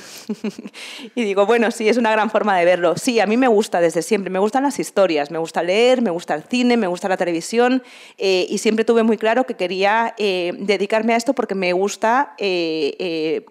y 1.16 1.24
digo, 1.24 1.46
bueno, 1.46 1.70
sí, 1.70 1.88
es 1.88 1.98
una 1.98 2.12
gran 2.12 2.32
forma 2.32 2.58
de 2.58 2.66
verlo. 2.66 2.98
Sí, 2.98 3.20
a 3.20 3.28
mí 3.28 3.38
me 3.38 3.48
gusta 3.48 3.80
desde 3.80 4.02
siempre, 4.02 4.32
me 4.32 4.40
gustan 4.40 4.64
las 4.64 4.80
historias, 4.80 5.30
me 5.30 5.38
gusta 5.38 5.62
leer, 5.62 6.02
me 6.02 6.10
gusta 6.10 6.34
el 6.34 6.44
cine, 6.44 6.78
me 6.78 6.88
gusta 6.88 7.08
la 7.08 7.18
televisión 7.18 7.84
eh, 8.18 8.48
y 8.50 8.58
siempre 8.58 8.86
tuve 8.86 9.04
muy 9.04 9.18
claro 9.18 9.46
que 9.46 9.54
quería 9.54 10.16
eh, 10.18 10.54
dedicarme 10.58 11.14
a 11.14 11.18
esto 11.18 11.34
porque 11.34 11.54
me 11.56 11.72
gusta 11.74 12.36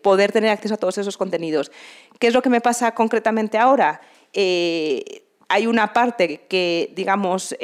poder 0.03 0.33
tener 0.33 0.51
acceso 0.51 0.75
a 0.75 0.79
todos 0.79 0.99
esos 0.99 1.17
contenidos. 1.17 1.71
¿Qué 2.19 2.27
es 2.27 2.35
lo 2.35 2.43
que 2.43 2.51
me 2.51 2.61
pasa 2.61 2.93
concretamente 2.93 3.59
ahora? 3.59 4.01
hay 4.37 5.67
una 5.69 5.93
parte 5.93 6.47
que, 6.49 6.93
digamos, 6.97 7.55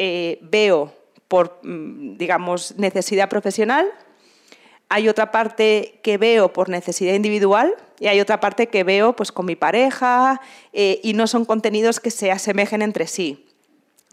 veo 0.41 1.00
por, 1.31 1.61
mm, 1.63 2.17
digamos, 2.17 2.75
necesidad 2.77 3.29
profesional, 3.29 3.87
hay 4.89 5.09
otra 5.09 5.31
parte 5.31 6.01
que 6.03 6.19
veo 6.19 6.53
por 6.53 6.69
necesidad 6.69 7.15
individual 7.15 7.77
y 8.01 8.09
hay 8.09 8.21
otra 8.21 8.41
parte 8.41 8.67
que 8.67 8.83
veo 8.83 9.15
pues, 9.15 9.31
con 9.31 9.47
mi 9.47 9.55
pareja 9.55 10.41
eh, 10.73 10.99
y 11.05 11.13
no 11.13 11.29
son 11.29 11.45
contenidos 11.45 12.01
que 12.01 12.11
se 12.11 12.33
asemejen 12.33 12.83
entre 12.83 13.07
sí. 13.07 13.47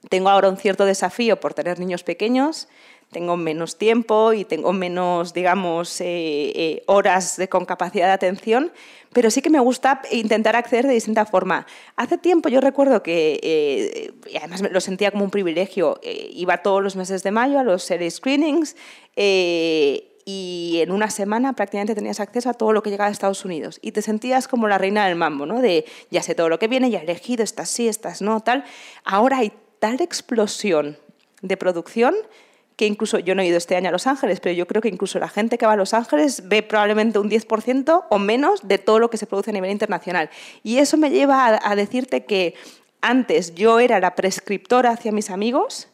Tengo 0.09 0.29
ahora 0.29 0.47
un 0.47 0.57
cierto 0.57 0.85
desafío 0.85 1.39
por 1.39 1.55
tener 1.55 1.79
niños 1.79 2.03
pequeños, 2.03 2.67
tengo 3.11 3.37
menos 3.37 3.77
tiempo 3.77 4.33
y 4.33 4.45
tengo 4.45 4.73
menos, 4.73 5.33
digamos, 5.33 6.01
eh, 6.01 6.51
eh, 6.55 6.83
horas 6.87 7.37
de, 7.37 7.47
con 7.47 7.65
capacidad 7.65 8.07
de 8.07 8.13
atención, 8.13 8.71
pero 9.13 9.31
sí 9.31 9.41
que 9.41 9.49
me 9.49 9.59
gusta 9.59 10.01
intentar 10.11 10.55
acceder 10.55 10.85
de 10.85 10.93
distinta 10.93 11.25
forma. 11.25 11.65
Hace 11.95 12.17
tiempo 12.17 12.49
yo 12.49 12.61
recuerdo 12.61 13.01
que, 13.03 13.39
eh, 13.41 14.11
y 14.31 14.37
además 14.37 14.61
lo 14.69 14.81
sentía 14.81 15.11
como 15.11 15.23
un 15.23 15.31
privilegio, 15.31 15.99
eh, 16.03 16.29
iba 16.33 16.57
todos 16.57 16.83
los 16.83 16.95
meses 16.95 17.23
de 17.23 17.31
mayo 17.31 17.59
a 17.59 17.63
los 17.63 17.83
series 17.83 18.15
screenings 18.15 18.75
eh, 19.15 20.17
y 20.25 20.79
en 20.81 20.91
una 20.91 21.09
semana 21.09 21.53
prácticamente 21.53 21.95
tenías 21.95 22.19
acceso 22.19 22.49
a 22.49 22.53
todo 22.53 22.73
lo 22.73 22.83
que 22.83 22.89
llegaba 22.89 23.07
a 23.07 23.11
Estados 23.11 23.45
Unidos 23.45 23.79
y 23.81 23.93
te 23.93 24.01
sentías 24.01 24.47
como 24.47 24.67
la 24.67 24.77
reina 24.77 25.07
del 25.07 25.15
mambo, 25.15 25.45
¿no? 25.45 25.61
De 25.61 25.85
ya 26.11 26.21
sé 26.21 26.35
todo 26.35 26.49
lo 26.49 26.59
que 26.59 26.67
viene, 26.67 26.89
ya 26.89 26.99
he 26.99 27.03
elegido, 27.03 27.43
estas 27.43 27.69
sí, 27.69 27.87
estas 27.87 28.21
no, 28.21 28.41
tal. 28.41 28.65
Ahora 29.05 29.37
hay 29.37 29.53
tal 29.79 30.01
explosión 30.01 30.97
de 31.41 31.55
producción 31.55 32.13
que 32.77 32.85
incluso 32.85 33.17
yo 33.17 33.33
no 33.33 33.41
he 33.41 33.47
ido 33.47 33.57
este 33.57 33.75
año 33.75 33.89
a 33.89 33.91
Los 33.91 34.05
Ángeles, 34.05 34.39
pero 34.39 34.53
yo 34.53 34.67
creo 34.67 34.83
que 34.83 34.87
incluso 34.87 35.17
la 35.17 35.27
gente 35.27 35.57
que 35.57 35.65
va 35.65 35.73
a 35.73 35.77
Los 35.77 35.95
Ángeles 35.95 36.47
ve 36.47 36.61
probablemente 36.61 37.17
un 37.17 37.29
10% 37.29 38.05
o 38.09 38.19
menos 38.19 38.67
de 38.67 38.77
todo 38.77 38.99
lo 38.99 39.09
que 39.09 39.17
se 39.17 39.25
produce 39.25 39.49
a 39.49 39.53
nivel 39.53 39.71
internacional. 39.71 40.29
Y 40.63 40.77
eso 40.77 40.95
me 40.95 41.09
lleva 41.09 41.59
a, 41.61 41.75
decirte 41.75 42.25
que 42.25 42.53
antes 43.01 43.55
yo 43.55 43.79
era 43.79 43.99
la 43.99 44.13
prescriptora 44.13 44.91
hacia 44.91 45.11
mis 45.11 45.31
amigos 45.31 45.87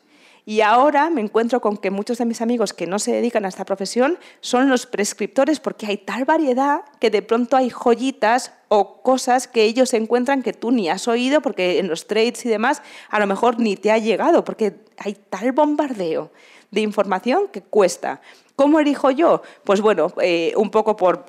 y 0.46 0.60
ahora 0.60 1.10
me 1.10 1.22
encuentro 1.22 1.62
con 1.62 1.78
que 1.78 1.89
muchos 1.89 2.17
de 2.17 2.26
mis 2.26 2.41
amigos 2.41 2.74
que 2.74 2.86
no 2.86 3.00
se 3.00 3.13
dedican 3.13 3.46
a 3.46 3.48
esta 3.48 3.63
profesión 3.63 4.19
son 4.41 4.69
los 4.69 4.86
prescriptores 4.86 5.62
porque 5.62 5.86
hay 5.86 5.96
tal 5.96 6.26
variedad 6.26 6.82
que 7.00 7.10
de 7.10 7.22
pronto 7.22 7.56
hay 7.56 7.69
joyitas 7.69 8.52
o 8.67 9.02
cosas 9.02 9.48
que 9.48 9.63
ellos 9.63 9.93
encuentran 9.93 10.43
que 10.43 10.52
tú 10.52 10.72
ni 10.72 10.89
has 10.89 11.08
oído 11.08 11.41
porque 11.41 11.80
en 11.80 11.88
los 11.88 12.08
trades 12.08 12.46
y 12.46 12.50
demás 12.50 12.82
a 13.10 13.19
lo 13.19 13.28
mejor 13.28 13.58
ni 13.58 13.78
te 13.78 13.89
ha 13.89 13.98
llegado 14.00 14.43
porque 14.43 14.76
hay 14.98 15.15
tal 15.30 15.54
bombardeo 15.54 16.30
de 16.74 16.82
información 16.82 17.48
que 17.52 17.62
cuesta. 17.62 18.20
¿Cómo 18.56 18.80
elijo 18.80 19.10
yo? 19.10 19.42
Pues 19.63 19.82
bueno, 19.82 20.13
eh, 20.22 20.54
un 20.58 20.70
poco 20.70 20.96
por, 20.96 21.26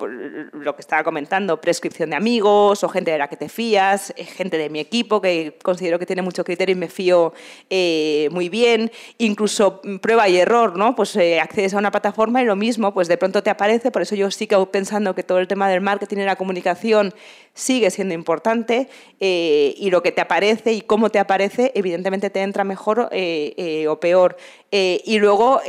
lo 0.53 0.75
que 0.75 0.81
estaba 0.81 1.03
comentando, 1.03 1.59
prescripción 1.59 2.11
de 2.11 2.15
amigos 2.15 2.83
o 2.83 2.89
gente 2.89 3.09
de 3.09 3.17
la 3.17 3.27
que 3.27 3.35
te 3.35 3.49
fías, 3.49 4.13
eh, 4.15 4.25
gente 4.25 4.59
de 4.59 4.69
mi 4.69 4.79
equipo 4.79 5.21
que 5.21 5.57
considero 5.63 5.97
que 5.97 6.05
tiene 6.05 6.21
mucho 6.21 6.43
criterio 6.43 6.75
y 6.75 6.77
me 6.77 6.87
fío 6.87 7.33
eh, 7.71 8.29
muy 8.31 8.47
bien, 8.49 8.91
incluso 9.17 9.81
prueba 10.03 10.29
y 10.29 10.37
error, 10.37 10.77
¿no? 10.77 10.95
Pues 10.95 11.17
accedes 11.41 11.73
a 11.73 11.79
una 11.79 11.89
plataforma 11.89 12.43
y 12.43 12.45
lo 12.45 12.55
mismo, 12.55 12.93
pues 12.93 13.07
de 13.07 13.17
pronto 13.17 13.41
te 13.41 13.49
aparece, 13.49 13.89
por 13.89 14.03
eso 14.03 14.13
yo 14.13 14.29
sigo 14.29 14.63
pensando 14.67 15.15
que 15.15 15.23
todo 15.23 15.39
el 15.39 15.47
tema 15.47 15.67
del 15.67 15.81
marketing 15.81 16.17
y 16.17 16.25
la 16.25 16.35
comunicación 16.35 17.11
sigue 17.55 17.89
siendo 17.89 18.13
importante 18.13 18.89
y 19.19 19.89
lo 19.89 20.03
que 20.03 20.11
te 20.11 20.21
aparece 20.21 20.73
y 20.73 20.81
cómo 20.81 21.09
te 21.09 21.19
aparece, 21.19 21.71
evidentemente 21.73 22.29
te 22.29 22.41
entra 22.41 22.63
mejor 22.65 23.09
o 23.87 23.99
peor. 23.99 24.37
y 24.71 25.17
luego, 25.19 25.61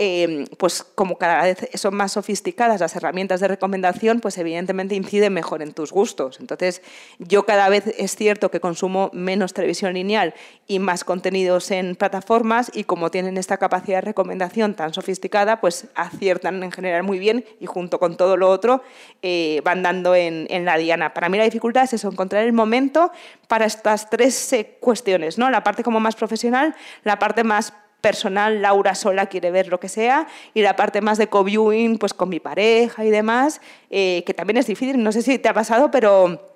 pues 0.58 0.82
como 0.82 1.16
cada 1.16 1.45
son 1.74 1.94
más 1.94 2.12
sofisticadas 2.12 2.80
las 2.80 2.96
herramientas 2.96 3.40
de 3.40 3.48
recomendación, 3.48 4.20
pues 4.20 4.38
evidentemente 4.38 4.94
inciden 4.94 5.32
mejor 5.32 5.62
en 5.62 5.72
tus 5.72 5.92
gustos. 5.92 6.40
Entonces, 6.40 6.82
yo 7.18 7.44
cada 7.44 7.68
vez 7.68 7.86
es 7.98 8.16
cierto 8.16 8.50
que 8.50 8.60
consumo 8.60 9.10
menos 9.12 9.52
televisión 9.52 9.94
lineal 9.94 10.34
y 10.66 10.78
más 10.78 11.04
contenidos 11.04 11.70
en 11.70 11.96
plataformas 11.96 12.70
y 12.74 12.84
como 12.84 13.10
tienen 13.10 13.36
esta 13.36 13.56
capacidad 13.56 13.98
de 13.98 14.02
recomendación 14.02 14.74
tan 14.74 14.92
sofisticada, 14.92 15.60
pues 15.60 15.86
aciertan 15.94 16.62
en 16.62 16.72
general 16.72 17.02
muy 17.02 17.18
bien 17.18 17.44
y 17.60 17.66
junto 17.66 17.98
con 17.98 18.16
todo 18.16 18.36
lo 18.36 18.50
otro 18.50 18.82
eh, 19.22 19.60
van 19.64 19.82
dando 19.82 20.14
en, 20.14 20.46
la 20.64 20.76
diana. 20.76 21.14
Para 21.14 21.28
mí 21.28 21.38
la 21.38 21.44
dificultad 21.44 21.84
es 21.84 21.92
eso, 21.92 22.08
encontrar 22.08 22.44
el 22.44 22.52
momento 22.52 23.12
para 23.48 23.66
estas 23.66 24.10
tres 24.10 24.52
eh, 24.52 24.76
cuestiones, 24.80 25.38
¿no? 25.38 25.50
la 25.50 25.62
parte 25.62 25.84
como 25.84 26.00
más 26.00 26.16
profesional, 26.16 26.74
la 27.04 27.18
parte 27.18 27.44
más 27.44 27.72
personal, 28.00 28.62
Laura 28.62 28.94
sola 28.94 29.26
quiere 29.26 29.50
ver 29.50 29.68
lo 29.68 29.80
que 29.80 29.88
sea, 29.88 30.26
y 30.54 30.62
la 30.62 30.76
parte 30.76 31.00
más 31.00 31.18
de 31.18 31.28
co-viewing, 31.28 31.98
pues 31.98 32.14
con 32.14 32.28
mi 32.28 32.40
pareja 32.40 33.04
y 33.04 33.10
demás, 33.10 33.60
eh, 33.90 34.22
que 34.26 34.34
también 34.34 34.58
es 34.58 34.66
difícil, 34.66 35.02
no 35.02 35.12
sé 35.12 35.22
si 35.22 35.38
te 35.38 35.48
ha 35.48 35.54
pasado, 35.54 35.90
pero... 35.90 36.52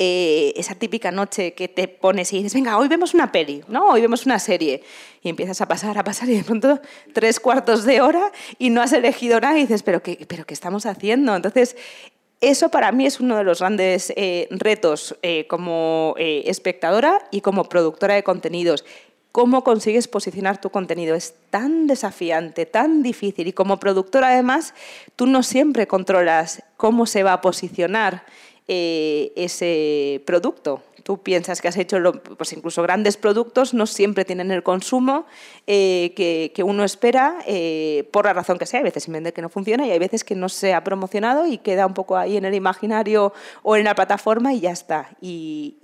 Eh, 0.00 0.52
esa 0.56 0.74
típica 0.74 1.12
noche 1.12 1.54
que 1.54 1.68
te 1.68 1.86
pones 1.86 2.32
y 2.32 2.38
dices, 2.38 2.54
venga, 2.54 2.76
hoy 2.78 2.88
vemos 2.88 3.14
una 3.14 3.30
peli, 3.30 3.62
¿no? 3.68 3.90
Hoy 3.90 4.00
vemos 4.00 4.26
una 4.26 4.40
serie. 4.40 4.82
Y 5.22 5.28
empiezas 5.28 5.60
a 5.60 5.68
pasar, 5.68 5.96
a 5.96 6.02
pasar, 6.02 6.28
y 6.28 6.36
de 6.36 6.42
pronto 6.42 6.80
tres 7.12 7.38
cuartos 7.38 7.84
de 7.84 8.00
hora 8.00 8.32
y 8.58 8.70
no 8.70 8.82
has 8.82 8.92
elegido 8.92 9.38
nada 9.40 9.56
y 9.56 9.60
dices, 9.60 9.84
¿pero 9.84 10.02
qué, 10.02 10.26
pero 10.28 10.44
qué 10.46 10.52
estamos 10.52 10.84
haciendo? 10.84 11.36
Entonces, 11.36 11.76
eso 12.40 12.70
para 12.70 12.90
mí 12.90 13.06
es 13.06 13.20
uno 13.20 13.36
de 13.36 13.44
los 13.44 13.60
grandes 13.60 14.12
eh, 14.16 14.48
retos 14.50 15.14
como 15.46 16.16
espectadora 16.18 17.28
y 17.30 17.40
como 17.40 17.68
productora 17.68 18.16
de 18.16 18.24
contenidos 18.24 18.84
cómo 19.34 19.64
consigues 19.64 20.06
posicionar 20.06 20.60
tu 20.60 20.70
contenido. 20.70 21.16
Es 21.16 21.34
tan 21.50 21.88
desafiante, 21.88 22.66
tan 22.66 23.02
difícil 23.02 23.48
y 23.48 23.52
como 23.52 23.80
productor 23.80 24.22
además, 24.22 24.74
tú 25.16 25.26
no 25.26 25.42
siempre 25.42 25.88
controlas 25.88 26.62
cómo 26.76 27.04
se 27.04 27.24
va 27.24 27.32
a 27.32 27.40
posicionar 27.40 28.22
eh, 28.68 29.32
ese 29.34 30.22
producto 30.24 30.84
tú 31.04 31.18
piensas 31.18 31.60
que 31.60 31.68
has 31.68 31.76
hecho 31.76 31.98
pues 32.36 32.52
incluso 32.54 32.82
grandes 32.82 33.16
productos, 33.16 33.74
no 33.74 33.86
siempre 33.86 34.24
tienen 34.24 34.50
el 34.50 34.62
consumo 34.62 35.26
eh, 35.66 36.12
que, 36.16 36.64
uno 36.64 36.82
espera 36.82 37.38
eh, 37.46 38.08
por 38.10 38.24
la 38.24 38.32
razón 38.32 38.58
que 38.58 38.64
sea. 38.64 38.80
Hay 38.80 38.84
veces 38.84 39.04
simplemente 39.04 39.34
que 39.34 39.42
no 39.42 39.50
funciona 39.50 39.86
y 39.86 39.90
hay 39.90 39.98
veces 39.98 40.24
que 40.24 40.34
no 40.34 40.48
se 40.48 40.72
ha 40.72 40.82
promocionado 40.82 41.46
y 41.46 41.58
queda 41.58 41.86
un 41.86 41.92
poco 41.92 42.16
ahí 42.16 42.38
en 42.38 42.46
el 42.46 42.54
imaginario 42.54 43.34
o 43.62 43.76
en 43.76 43.84
la 43.84 43.94
plataforma 43.94 44.54
y 44.54 44.60
ya 44.60 44.72
está. 44.72 45.10
Y, 45.20 45.76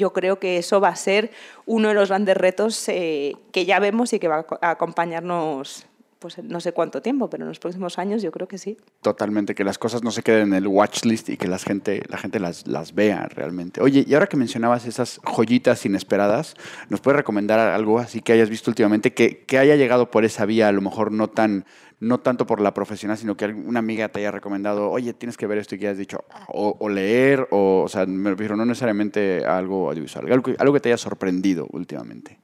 yo 0.00 0.12
creo 0.14 0.38
que 0.38 0.56
eso 0.56 0.80
va 0.80 0.88
a 0.88 0.96
ser 0.96 1.30
uno 1.66 1.88
de 1.88 1.94
los 1.94 2.08
grandes 2.08 2.36
retos 2.36 2.88
eh, 2.88 3.36
que 3.52 3.66
ya 3.66 3.78
vemos 3.78 4.14
y 4.14 4.18
que 4.18 4.28
va 4.28 4.46
a 4.62 4.70
acompañarnos 4.70 5.84
pues 6.20 6.38
no 6.44 6.60
sé 6.60 6.72
cuánto 6.72 7.00
tiempo, 7.00 7.28
pero 7.30 7.44
en 7.44 7.48
los 7.48 7.58
próximos 7.58 7.98
años 7.98 8.22
yo 8.22 8.30
creo 8.30 8.46
que 8.46 8.58
sí. 8.58 8.76
Totalmente, 9.00 9.54
que 9.54 9.64
las 9.64 9.78
cosas 9.78 10.04
no 10.04 10.10
se 10.10 10.22
queden 10.22 10.48
en 10.48 10.54
el 10.54 10.68
watch 10.68 11.04
list 11.04 11.30
y 11.30 11.38
que 11.38 11.48
la 11.48 11.58
gente, 11.58 12.02
la 12.08 12.18
gente 12.18 12.38
las, 12.38 12.66
las 12.66 12.94
vea 12.94 13.26
realmente. 13.26 13.80
Oye, 13.80 14.04
y 14.06 14.14
ahora 14.14 14.26
que 14.26 14.36
mencionabas 14.36 14.86
esas 14.86 15.18
joyitas 15.24 15.84
inesperadas, 15.86 16.54
¿nos 16.90 17.00
puedes 17.00 17.16
recomendar 17.16 17.58
algo 17.58 17.98
así 17.98 18.20
que 18.20 18.34
hayas 18.34 18.50
visto 18.50 18.70
últimamente 18.70 19.14
que, 19.14 19.44
que 19.44 19.58
haya 19.58 19.76
llegado 19.76 20.10
por 20.10 20.26
esa 20.26 20.44
vía, 20.44 20.68
a 20.68 20.72
lo 20.72 20.82
mejor 20.82 21.10
no 21.10 21.28
tan 21.28 21.64
no 22.00 22.18
tanto 22.18 22.46
por 22.46 22.62
la 22.62 22.72
profesional, 22.72 23.18
sino 23.18 23.36
que 23.36 23.44
una 23.44 23.78
amiga 23.78 24.08
te 24.08 24.20
haya 24.20 24.30
recomendado, 24.30 24.90
oye, 24.90 25.12
tienes 25.12 25.36
que 25.36 25.46
ver 25.46 25.58
esto 25.58 25.74
y 25.74 25.78
que 25.78 25.86
hayas 25.86 25.98
dicho, 25.98 26.24
o, 26.48 26.88
leer, 26.88 27.46
o, 27.50 27.82
o 27.84 27.88
sea, 27.88 28.06
me 28.06 28.30
refiero 28.30 28.56
no 28.56 28.64
necesariamente 28.64 29.44
algo 29.44 29.90
audiovisual, 29.90 30.32
algo, 30.32 30.50
algo 30.58 30.72
que 30.72 30.80
te 30.80 30.88
haya 30.88 30.96
sorprendido 30.96 31.66
últimamente. 31.70 32.38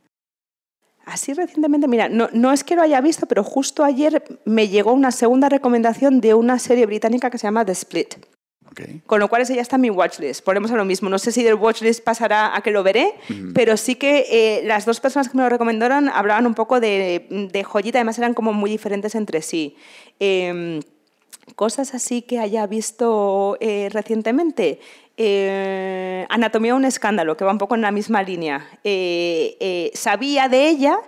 Así 1.07 1.33
recientemente, 1.35 1.87
mira, 1.87 2.09
no, 2.09 2.29
no, 2.33 2.53
es 2.53 2.64
que 2.64 2.75
lo 2.75 2.83
haya 2.83 3.01
visto, 3.01 3.27
pero 3.27 3.45
justo 3.45 3.85
ayer 3.85 4.25
me 4.45 4.69
llegó 4.69 4.92
una 4.92 5.12
segunda 5.12 5.49
recomendación 5.49 6.21
de 6.21 6.35
una 6.35 6.59
serie 6.59 6.85
británica 6.85 7.31
que 7.31 7.38
se 7.38 7.47
llama 7.47 7.64
The 7.64 7.73
Split. 7.73 8.14
Con 9.07 9.21
lo 9.21 9.29
cual 9.29 9.42
ese 9.42 9.55
ya 9.55 9.62
está 9.62 9.77
en 9.77 9.83
mi 9.83 9.90
watchlist. 9.90 10.45
Ponemos 10.45 10.71
a 10.71 10.77
lo 10.77 10.85
mismo. 10.85 11.09
No 11.09 11.19
sé 11.19 11.33
si 11.33 11.42
del 11.42 11.55
watchlist 11.55 12.05
pasará 12.05 12.55
a 12.55 12.61
que 12.61 12.71
lo 12.71 12.83
veré, 12.83 13.14
pero 13.55 13.77
sí 13.77 13.95
que 13.95 14.27
eh, 14.31 14.62
las 14.66 14.85
dos 14.85 15.01
personas 15.01 15.31
que 15.31 15.37
me 15.37 15.45
lo 15.45 15.49
recomendaron 15.49 16.09
hablaban 16.11 16.47
un 16.47 16.55
poco 16.55 16.79
de, 16.79 17.49
de 17.51 17.64
joyita, 17.64 17.99
además 17.99 18.19
eran 18.19 18.35
como 18.35 18.53
muy 18.53 18.69
diferentes 18.69 19.14
entre 19.14 19.40
sí. 19.40 19.77
Em, 20.19 20.83
cosas 21.55 21.95
así 21.95 22.23
que 22.23 22.38
haya 22.38 22.66
visto 22.66 23.57
eh, 23.61 23.88
recientemente. 23.92 24.81
Eh, 25.17 26.27
Anatomía 26.29 26.75
un 26.75 26.85
escándalo, 26.85 27.37
que 27.37 27.45
va 27.45 27.53
un 27.53 27.59
poco 27.59 27.75
en 27.75 27.83
la 27.83 27.91
misma 27.91 28.23
línea. 28.23 28.69
Eh, 28.85 29.91
sabía 29.95 30.49
de 30.49 30.69
ella, 30.69 30.99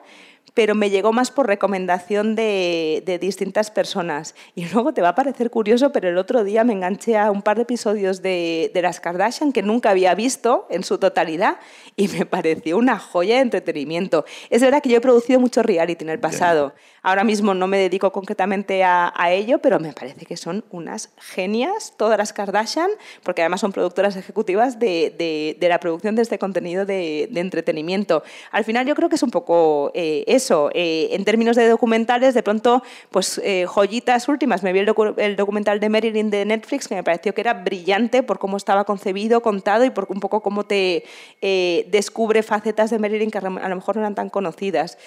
pero 0.55 0.75
me 0.75 0.91
llegó 0.91 1.13
más 1.13 1.31
por 1.31 1.47
recomendación 1.47 2.35
de, 2.35 3.19
distintas 3.21 3.71
personas. 3.71 4.35
Y 4.55 4.67
luego 4.67 4.93
te 4.93 5.03
va 5.03 5.11
a 5.11 5.15
parecer 5.15 5.51
curioso, 5.51 5.93
pero 5.93 6.09
el 6.09 6.19
otro 6.19 6.45
día 6.45 6.65
me 6.65 6.73
enganché 6.73 7.17
a 7.17 7.31
un 7.31 7.43
par 7.43 7.57
de 7.57 7.63
episodios 7.63 8.23
de, 8.23 8.71
de 8.73 8.83
Las 8.83 9.01
Kardashian 9.01 9.53
que 9.53 9.63
nunca 9.63 9.91
había 9.91 10.15
visto 10.15 10.67
en 10.71 10.85
su 10.85 10.99
totalidad 10.99 11.59
y 11.97 12.09
me 12.09 12.27
pareció 12.27 12.77
una 12.77 12.99
joya 12.99 13.37
de 13.37 13.43
entretenimiento. 13.43 14.25
Es 14.51 14.63
verdad 14.63 14.83
que 14.83 14.89
yo 14.89 14.99
he 14.99 15.01
producido 15.01 15.41
mucho 15.41 15.63
reality 15.63 16.05
en 16.05 16.11
el 16.11 16.21
pasado. 16.21 16.75
Ahora 17.03 17.25
mismo 17.25 17.55
no 17.55 17.67
me 17.67 17.79
dedico 17.79 18.13
concretamente 18.13 18.85
a, 18.85 19.13
ello, 19.31 19.59
pero 19.59 19.79
me 19.79 19.93
parece 19.93 20.27
que 20.27 20.37
son 20.37 20.65
unas 20.71 21.11
genias 21.19 21.95
todas 21.97 22.19
las 22.19 22.33
Kardashian, 22.33 22.91
porque 23.23 23.43
además 23.43 23.61
son 23.61 23.73
productoras 23.73 24.17
ejecutivas 24.17 24.79
de, 24.79 25.57
la 25.61 25.81
producción 25.81 26.15
de 26.17 26.23
este 26.23 26.39
contenido 26.39 26.85
de, 26.85 27.29
entretenimiento. 27.35 28.23
Al 28.51 28.65
final 28.65 28.87
yo 28.87 28.95
creo 28.95 29.09
que 29.09 29.17
es 29.17 29.23
un 29.23 29.31
poco 29.31 29.91
eh, 29.95 30.25
eso. 30.27 30.48
Eh, 30.75 31.09
en 31.13 31.25
términos 31.25 31.57
de 31.57 31.69
documentales, 31.69 32.35
de 32.35 32.43
pronto, 32.43 32.83
pues 33.11 33.41
eh, 33.45 33.67
joyitas 33.67 34.29
últimas. 34.29 34.63
Me 34.63 34.73
vi 34.73 34.81
el, 34.81 35.37
documental 35.37 35.81
de 35.81 35.89
Marilyn 35.89 36.31
de 36.31 36.45
Netflix, 36.45 36.89
que 36.89 36.95
me 36.95 37.03
pareció 37.03 37.35
que 37.35 37.41
era 37.41 37.55
brillante 37.55 38.23
por 38.23 38.39
cómo 38.39 38.57
estaba 38.57 38.85
concebido, 38.85 39.43
contado 39.43 39.85
y 39.85 39.91
por 39.91 40.07
un 40.11 40.21
poco 40.21 40.41
cómo 40.43 40.65
te 40.65 41.05
descubre 41.41 42.43
facetas 42.43 42.91
de 42.91 42.99
Marilyn 42.99 43.31
que 43.31 43.39
a 43.39 43.43
lo 43.43 43.77
mejor 43.77 43.97
no 43.97 44.03
eran 44.03 44.15
tan 44.15 44.31
conocidas 44.31 44.99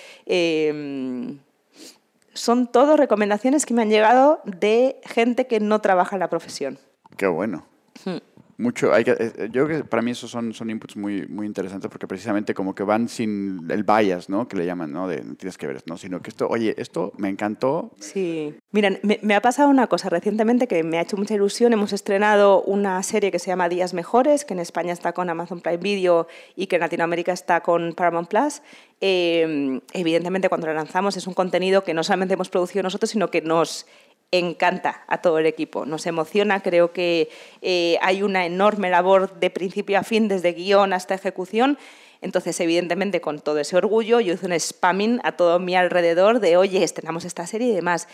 son 2.33 2.67
todo 2.67 2.95
recomendaciones 2.97 3.65
que 3.65 3.73
me 3.73 3.81
han 3.81 3.89
llegado 3.89 4.39
de 4.45 5.01
gente 5.03 5.47
que 5.47 5.59
no 5.59 5.81
trabaja 5.81 6.15
en 6.15 6.21
la 6.21 6.29
profesión. 6.29 6.79
Qué 7.17 7.27
bueno. 7.27 7.65
Hmm 8.05 8.30
mucho, 8.61 8.93
hay 8.93 9.03
que, 9.03 9.11
eh, 9.11 9.49
yo 9.51 9.65
creo 9.65 9.79
que 9.79 9.83
para 9.83 10.01
mí 10.01 10.11
esos 10.11 10.29
son, 10.29 10.53
son 10.53 10.69
inputs 10.69 10.95
muy, 10.95 11.27
muy 11.27 11.45
interesantes 11.45 11.89
porque 11.89 12.07
precisamente 12.07 12.53
como 12.53 12.75
que 12.75 12.83
van 12.83 13.09
sin 13.09 13.65
el 13.69 13.83
bias, 13.83 14.29
¿no? 14.29 14.47
Que 14.47 14.55
le 14.55 14.65
llaman, 14.65 14.91
¿no? 14.91 15.07
De 15.07 15.17
tienes 15.35 15.57
que 15.57 15.67
ver, 15.67 15.81
¿no? 15.85 15.97
Sino 15.97 16.21
que 16.21 16.29
esto, 16.29 16.47
oye, 16.47 16.75
esto 16.77 17.11
me 17.17 17.29
encantó. 17.29 17.91
Sí. 17.99 18.55
Miren, 18.71 18.99
me, 19.03 19.35
ha 19.35 19.41
pasado 19.41 19.69
una 19.69 19.87
cosa 19.87 20.09
recientemente 20.09 20.67
que 20.67 20.83
me 20.83 20.97
ha 20.97 21.01
hecho 21.01 21.17
mucha 21.17 21.33
ilusión. 21.33 21.73
Hemos 21.73 21.91
estrenado 21.91 22.61
una 22.61 23.01
serie 23.03 23.31
que 23.31 23.39
se 23.39 23.47
llama 23.47 23.67
Días 23.67 23.93
Mejores, 23.93 24.45
que 24.45 24.53
en 24.53 24.59
España 24.59 24.93
está 24.93 25.13
con 25.13 25.29
Amazon 25.29 25.61
Prime 25.61 25.77
Video 25.77 26.27
y 26.55 26.67
que 26.67 26.75
en 26.75 26.81
Latinoamérica 26.81 27.33
está 27.33 27.61
con 27.61 27.93
Paramount 27.93 28.29
Plus. 28.29 28.61
Eh, 29.01 29.81
evidentemente, 29.93 30.47
cuando 30.47 30.67
la 30.67 30.73
lanzamos 30.73 31.17
es 31.17 31.25
un 31.25 31.33
contenido 31.33 31.83
que 31.83 31.95
no 31.95 32.03
solamente 32.03 32.35
hemos 32.35 32.49
producido 32.49 32.83
nosotros, 32.83 33.09
sino 33.09 33.31
que 33.31 33.41
nos 33.41 33.87
encanta 34.31 35.03
a 35.07 35.21
todo 35.21 35.39
el 35.39 35.45
equipo, 35.45 35.85
nos 35.85 36.05
emociona, 36.05 36.61
creo 36.61 36.93
que 36.93 37.29
eh, 37.61 37.97
hay 38.01 38.23
una 38.23 38.45
enorme 38.45 38.89
labor 38.89 39.39
de 39.39 39.49
principio 39.49 39.99
a 39.99 40.03
fin, 40.03 40.27
desde 40.27 40.53
guion 40.53 40.93
hasta 40.93 41.15
ejecución. 41.15 41.77
Entonces, 42.21 42.59
evidentemente, 42.59 43.19
con 43.19 43.39
todo 43.39 43.59
ese 43.59 43.75
orgullo, 43.75 44.19
yo 44.19 44.33
hice 44.33 44.45
un 44.45 44.57
spamming 44.57 45.19
a 45.23 45.31
todo 45.33 45.59
mi 45.59 45.75
alrededor 45.75 46.39
de, 46.39 46.55
oye, 46.55 46.83
estrenamos 46.83 47.25
esta 47.25 47.47
serie 47.47 47.69
y 47.69 47.75
demás. 47.75 48.07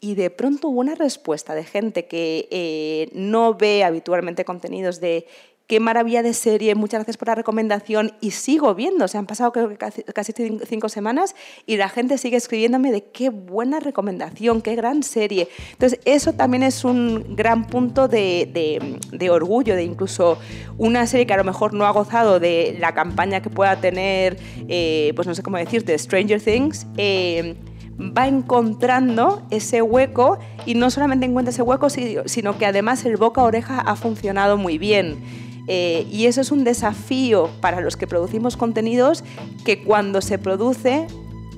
Y 0.00 0.16
de 0.16 0.30
pronto 0.30 0.68
hubo 0.68 0.80
una 0.80 0.96
respuesta 0.96 1.54
de 1.54 1.62
gente 1.62 2.06
que 2.06 2.48
eh, 2.50 3.08
no 3.12 3.54
ve 3.54 3.84
habitualmente 3.84 4.44
contenidos 4.44 5.00
de 5.00 5.28
qué 5.72 5.80
maravilla 5.80 6.22
de 6.22 6.34
serie, 6.34 6.74
muchas 6.74 6.98
gracias 6.98 7.16
por 7.16 7.28
la 7.28 7.34
recomendación 7.34 8.12
y 8.20 8.32
sigo 8.32 8.74
viendo, 8.74 9.08
se 9.08 9.16
han 9.16 9.24
pasado 9.24 9.52
creo 9.52 9.70
que 9.70 9.78
casi, 9.78 10.34
cinco 10.68 10.90
semanas 10.90 11.34
y 11.64 11.78
la 11.78 11.88
gente 11.88 12.18
sigue 12.18 12.36
escribiéndome 12.36 12.92
de 12.92 13.04
qué 13.04 13.30
buena 13.30 13.80
recomendación, 13.80 14.60
qué 14.60 14.76
gran 14.76 15.02
serie. 15.02 15.48
Entonces 15.70 15.98
eso 16.04 16.34
también 16.34 16.62
es 16.62 16.84
un 16.84 17.36
gran 17.36 17.66
punto 17.68 18.06
de, 18.06 19.00
orgullo, 19.30 19.74
de 19.74 19.84
incluso 19.84 20.36
una 20.76 21.06
serie 21.06 21.26
que 21.26 21.32
a 21.32 21.38
lo 21.38 21.44
mejor 21.44 21.72
no 21.72 21.86
ha 21.86 21.90
gozado 21.90 22.38
de 22.38 22.76
la 22.78 22.92
campaña 22.92 23.40
que 23.40 23.48
pueda 23.48 23.80
tener, 23.80 24.36
eh, 24.68 25.14
pues 25.16 25.26
no 25.26 25.34
sé 25.34 25.42
cómo 25.42 25.56
decirte, 25.56 25.96
Stranger 25.96 26.42
Things. 26.42 26.86
Eh, 26.98 27.56
va 27.98 28.26
encontrando 28.28 29.42
ese 29.50 29.80
hueco 29.80 30.38
y 30.66 30.74
no 30.74 30.90
solamente 30.90 31.24
encuentra 31.24 31.50
ese 31.50 31.62
hueco, 31.62 31.88
sino 31.88 32.58
que 32.58 32.66
además 32.66 33.06
el 33.06 33.16
boca 33.16 33.40
a 33.40 33.44
oreja 33.44 33.80
ha 33.80 33.96
funcionado 33.96 34.58
muy 34.58 34.76
bien. 34.76 35.50
Eh, 35.68 36.06
y 36.10 36.26
eso 36.26 36.40
es 36.40 36.50
un 36.50 36.64
desafío 36.64 37.50
para 37.60 37.80
los 37.80 37.96
que 37.96 38.06
producimos 38.06 38.56
contenidos 38.56 39.24
que 39.64 39.82
cuando 39.82 40.20
se 40.20 40.38
produce, 40.38 41.06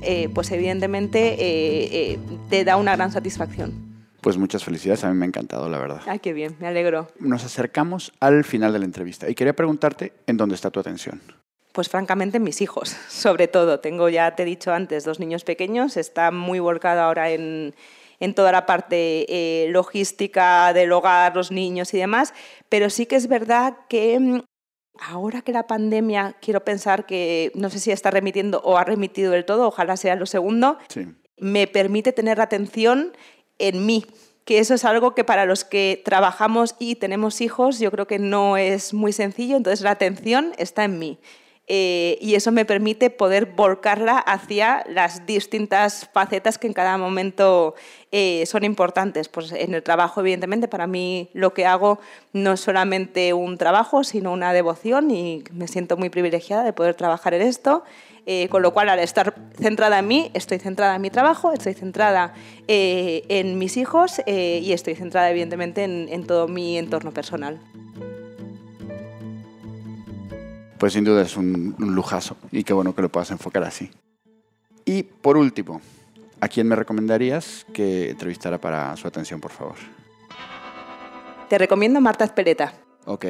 eh, 0.02 0.28
pues 0.34 0.50
evidentemente 0.50 1.36
eh, 1.38 2.18
te 2.50 2.64
da 2.64 2.76
una 2.76 2.96
gran 2.96 3.12
satisfacción. 3.12 3.94
Pues 4.20 4.38
muchas 4.38 4.64
felicidades, 4.64 5.04
a 5.04 5.10
mí 5.10 5.18
me 5.18 5.26
ha 5.26 5.28
encantado, 5.28 5.68
la 5.68 5.78
verdad. 5.78 6.00
Ay, 6.06 6.18
qué 6.18 6.32
bien, 6.32 6.56
me 6.58 6.66
alegro. 6.66 7.08
Nos 7.18 7.44
acercamos 7.44 8.12
al 8.20 8.44
final 8.44 8.72
de 8.72 8.78
la 8.78 8.86
entrevista 8.86 9.28
y 9.28 9.34
quería 9.34 9.54
preguntarte 9.54 10.14
en 10.26 10.38
dónde 10.38 10.54
está 10.54 10.70
tu 10.70 10.80
atención. 10.80 11.20
Pues 11.72 11.88
francamente 11.88 12.38
en 12.38 12.42
mis 12.42 12.62
hijos, 12.62 12.96
sobre 13.08 13.48
todo. 13.48 13.80
Tengo, 13.80 14.08
ya 14.08 14.34
te 14.34 14.44
he 14.44 14.46
dicho 14.46 14.72
antes, 14.72 15.04
dos 15.04 15.20
niños 15.20 15.44
pequeños, 15.44 15.96
está 15.96 16.30
muy 16.30 16.58
volcado 16.58 17.02
ahora 17.02 17.30
en, 17.30 17.74
en 18.20 18.34
toda 18.34 18.52
la 18.52 18.64
parte 18.64 19.26
eh, 19.28 19.68
logística 19.70 20.72
del 20.72 20.92
hogar, 20.92 21.34
los 21.36 21.50
niños 21.50 21.92
y 21.94 21.98
demás, 21.98 22.32
pero 22.74 22.90
sí 22.90 23.06
que 23.06 23.14
es 23.14 23.28
verdad 23.28 23.76
que 23.88 24.18
mm, 24.18 24.40
ahora 24.98 25.42
que 25.42 25.52
la 25.52 25.68
pandemia, 25.68 26.34
quiero 26.42 26.64
pensar 26.64 27.06
que 27.06 27.52
no 27.54 27.70
sé 27.70 27.78
si 27.78 27.92
está 27.92 28.10
remitiendo 28.10 28.60
o 28.64 28.78
ha 28.78 28.82
remitido 28.82 29.30
del 29.30 29.44
todo, 29.44 29.68
ojalá 29.68 29.96
sea 29.96 30.16
lo 30.16 30.26
segundo, 30.26 30.76
me 31.38 31.68
permite 31.68 32.12
tener 32.12 32.40
atención 32.40 33.12
en 33.60 33.86
mí, 33.86 34.04
que 34.44 34.58
eso 34.58 34.74
es 34.74 34.84
algo 34.84 35.14
que 35.14 35.22
para 35.22 35.46
los 35.46 35.62
que 35.62 36.02
trabajamos 36.04 36.74
y 36.80 36.96
tenemos 36.96 37.40
hijos 37.40 37.78
yo 37.78 37.92
creo 37.92 38.08
que 38.08 38.18
no 38.18 38.56
es 38.56 38.92
muy 38.92 39.12
sencillo, 39.12 39.56
entonces 39.56 39.82
la 39.82 39.92
atención 39.92 40.52
está 40.58 40.82
en 40.82 40.98
mí. 40.98 41.20
Eh, 41.66 42.18
y 42.20 42.34
eso 42.34 42.52
me 42.52 42.66
permite 42.66 43.08
poder 43.08 43.46
volcarla 43.46 44.18
hacia 44.18 44.84
las 44.86 45.24
distintas 45.24 46.10
facetas 46.12 46.58
que 46.58 46.66
en 46.66 46.74
cada 46.74 46.98
momento 46.98 47.74
eh, 48.12 48.44
son 48.46 48.64
importantes. 48.64 49.28
Pues 49.28 49.50
en 49.52 49.72
el 49.72 49.82
trabajo, 49.82 50.20
evidentemente, 50.20 50.68
para 50.68 50.86
mí 50.86 51.30
lo 51.32 51.54
que 51.54 51.64
hago 51.64 51.98
no 52.32 52.52
es 52.52 52.60
solamente 52.60 53.32
un 53.32 53.56
trabajo, 53.56 54.04
sino 54.04 54.32
una 54.32 54.52
devoción 54.52 55.10
y 55.10 55.42
me 55.52 55.66
siento 55.66 55.96
muy 55.96 56.10
privilegiada 56.10 56.64
de 56.64 56.74
poder 56.74 56.94
trabajar 56.94 57.32
en 57.34 57.42
esto. 57.42 57.82
Eh, 58.26 58.48
con 58.48 58.62
lo 58.62 58.72
cual, 58.72 58.88
al 58.88 58.98
estar 59.00 59.34
centrada 59.58 59.98
en 59.98 60.08
mí, 60.08 60.30
estoy 60.32 60.58
centrada 60.58 60.96
en 60.96 61.02
mi 61.02 61.10
trabajo, 61.10 61.52
estoy 61.52 61.74
centrada 61.74 62.32
en 62.66 63.58
mis 63.58 63.76
hijos 63.76 64.22
y 64.26 64.72
estoy 64.72 64.94
centrada, 64.94 65.30
evidentemente, 65.30 65.84
en 65.84 66.26
todo 66.26 66.48
mi 66.48 66.78
entorno 66.78 67.12
personal. 67.12 67.60
Pues 70.84 70.92
sin 70.92 71.04
duda 71.04 71.22
es 71.22 71.34
un, 71.38 71.74
lujazo 71.78 72.36
y 72.52 72.62
qué 72.62 72.74
bueno 72.74 72.94
que 72.94 73.00
lo 73.00 73.08
puedas 73.08 73.30
enfocar 73.30 73.64
así. 73.64 73.90
Y 74.84 75.02
por 75.02 75.38
último, 75.38 75.80
¿a 76.42 76.48
quién 76.48 76.68
me 76.68 76.76
recomendarías 76.76 77.64
que 77.72 78.10
entrevistara 78.10 78.58
para 78.58 78.94
su 78.98 79.08
atención, 79.08 79.40
por 79.40 79.50
favor? 79.50 79.76
Te 81.48 81.56
recomiendo 81.56 82.00
a 82.00 82.02
Marta 82.02 82.24
Espeleta. 82.24 82.74
Ok. 83.06 83.24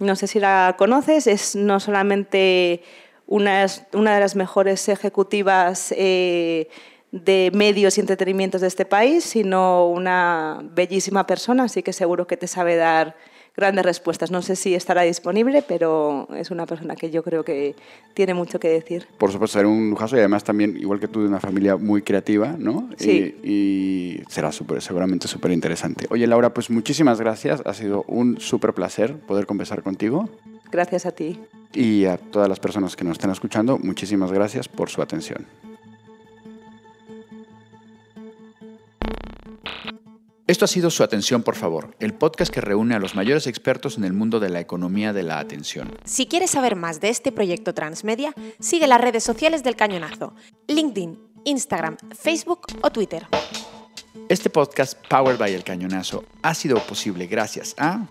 No 0.00 0.16
sé 0.16 0.26
si 0.26 0.38
la 0.38 0.74
conoces, 0.76 1.26
es 1.28 1.56
no 1.56 1.80
solamente 1.80 2.82
una, 3.26 3.64
una 3.94 4.14
de 4.14 4.20
las 4.20 4.36
mejores 4.36 4.86
ejecutivas 4.90 5.94
eh, 5.96 6.68
de 7.10 7.50
medios 7.54 7.96
y 7.96 8.02
entretenimientos 8.02 8.60
de 8.60 8.66
este 8.66 8.84
país, 8.84 9.24
sino 9.24 9.88
una 9.88 10.60
bellísima 10.62 11.26
persona, 11.26 11.64
así 11.64 11.82
que 11.82 11.94
seguro 11.94 12.26
que 12.26 12.36
te 12.36 12.48
sabe 12.48 12.76
dar 12.76 13.16
grandes 13.56 13.84
respuestas. 13.84 14.30
No 14.30 14.42
sé 14.42 14.56
si 14.56 14.74
estará 14.74 15.02
disponible, 15.02 15.62
pero 15.66 16.28
es 16.34 16.50
una 16.50 16.66
persona 16.66 16.96
que 16.96 17.10
yo 17.10 17.22
creo 17.22 17.44
que 17.44 17.74
tiene 18.14 18.34
mucho 18.34 18.58
que 18.60 18.68
decir. 18.68 19.06
Por 19.18 19.32
supuesto, 19.32 19.58
será 19.58 19.68
un 19.68 19.90
lujazo 19.90 20.16
y 20.16 20.20
además 20.20 20.44
también, 20.44 20.76
igual 20.76 21.00
que 21.00 21.08
tú, 21.08 21.22
de 21.22 21.28
una 21.28 21.40
familia 21.40 21.76
muy 21.76 22.02
creativa, 22.02 22.54
¿no? 22.58 22.88
Sí. 22.96 23.36
Y, 23.42 24.22
será 24.28 24.52
super, 24.52 24.80
seguramente 24.82 25.28
súper 25.28 25.52
interesante. 25.52 26.06
Oye, 26.10 26.26
Laura, 26.26 26.52
pues 26.54 26.70
muchísimas 26.70 27.20
gracias. 27.20 27.62
Ha 27.64 27.74
sido 27.74 28.04
un 28.06 28.40
súper 28.40 28.74
placer 28.74 29.16
poder 29.18 29.46
conversar 29.46 29.82
contigo. 29.82 30.28
Gracias 30.70 31.06
a 31.06 31.12
ti. 31.12 31.40
Y 31.74 32.04
a 32.06 32.16
todas 32.16 32.48
las 32.48 32.60
personas 32.60 32.96
que 32.96 33.04
nos 33.04 33.12
estén 33.12 33.30
escuchando, 33.30 33.78
muchísimas 33.78 34.32
gracias 34.32 34.68
por 34.68 34.90
su 34.90 35.02
atención. 35.02 35.46
Esto 40.48 40.64
ha 40.64 40.68
sido 40.68 40.88
Su 40.88 41.02
Atención, 41.02 41.42
por 41.42 41.56
favor, 41.56 41.94
el 42.00 42.14
podcast 42.14 42.50
que 42.50 42.62
reúne 42.62 42.94
a 42.94 42.98
los 42.98 43.14
mayores 43.14 43.46
expertos 43.46 43.98
en 43.98 44.04
el 44.04 44.14
mundo 44.14 44.40
de 44.40 44.48
la 44.48 44.60
economía 44.60 45.12
de 45.12 45.22
la 45.22 45.40
atención. 45.40 45.94
Si 46.06 46.26
quieres 46.26 46.52
saber 46.52 46.74
más 46.74 47.02
de 47.02 47.10
este 47.10 47.32
proyecto 47.32 47.74
transmedia, 47.74 48.32
sigue 48.58 48.86
las 48.86 48.98
redes 48.98 49.22
sociales 49.22 49.62
del 49.62 49.76
Cañonazo, 49.76 50.34
LinkedIn, 50.66 51.18
Instagram, 51.44 51.98
Facebook 52.18 52.62
o 52.80 52.90
Twitter. 52.90 53.26
Este 54.30 54.48
podcast, 54.48 54.96
Powered 55.08 55.38
by 55.38 55.52
El 55.52 55.64
Cañonazo, 55.64 56.24
ha 56.40 56.54
sido 56.54 56.78
posible 56.78 57.26
gracias 57.26 57.74
a... 57.76 58.06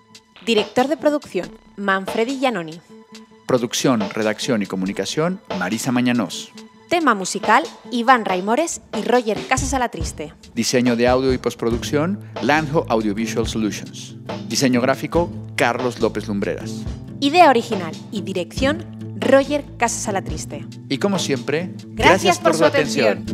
Director 0.45 0.89
de 0.89 0.97
producción, 0.97 1.49
Manfredi 1.75 2.37
Giannoni. 2.37 2.79
Producción, 3.47 4.07
redacción 4.11 4.61
y 4.61 4.67
comunicación, 4.67 5.41
Marisa 5.57 5.91
Mañanos. 5.91 6.51
Tema 6.89 7.15
musical, 7.15 7.63
Iván 7.91 8.23
Raimores 8.23 8.79
y 8.97 9.01
Roger 9.01 9.37
Casas 9.47 9.73
a 9.73 9.79
la 9.79 9.89
Triste. 9.89 10.33
Diseño 10.55 10.95
de 10.95 11.09
audio 11.09 11.33
y 11.33 11.37
postproducción, 11.37 12.21
Lanjo 12.41 12.85
Audiovisual 12.87 13.45
Solutions. 13.45 14.15
Diseño 14.47 14.79
gráfico, 14.79 15.29
Carlos 15.57 15.99
López 15.99 16.29
Lumbreras. 16.29 16.83
Idea 17.19 17.49
original 17.49 17.93
y 18.11 18.21
dirección, 18.21 18.85
Roger 19.19 19.65
Casas 19.77 20.07
a 20.07 20.13
la 20.13 20.21
Triste. 20.21 20.65
Y 20.87 20.97
como 20.97 21.19
siempre, 21.19 21.73
Gracias, 21.87 22.39
por, 22.39 22.55
su 22.55 22.63
atención. 22.63 23.25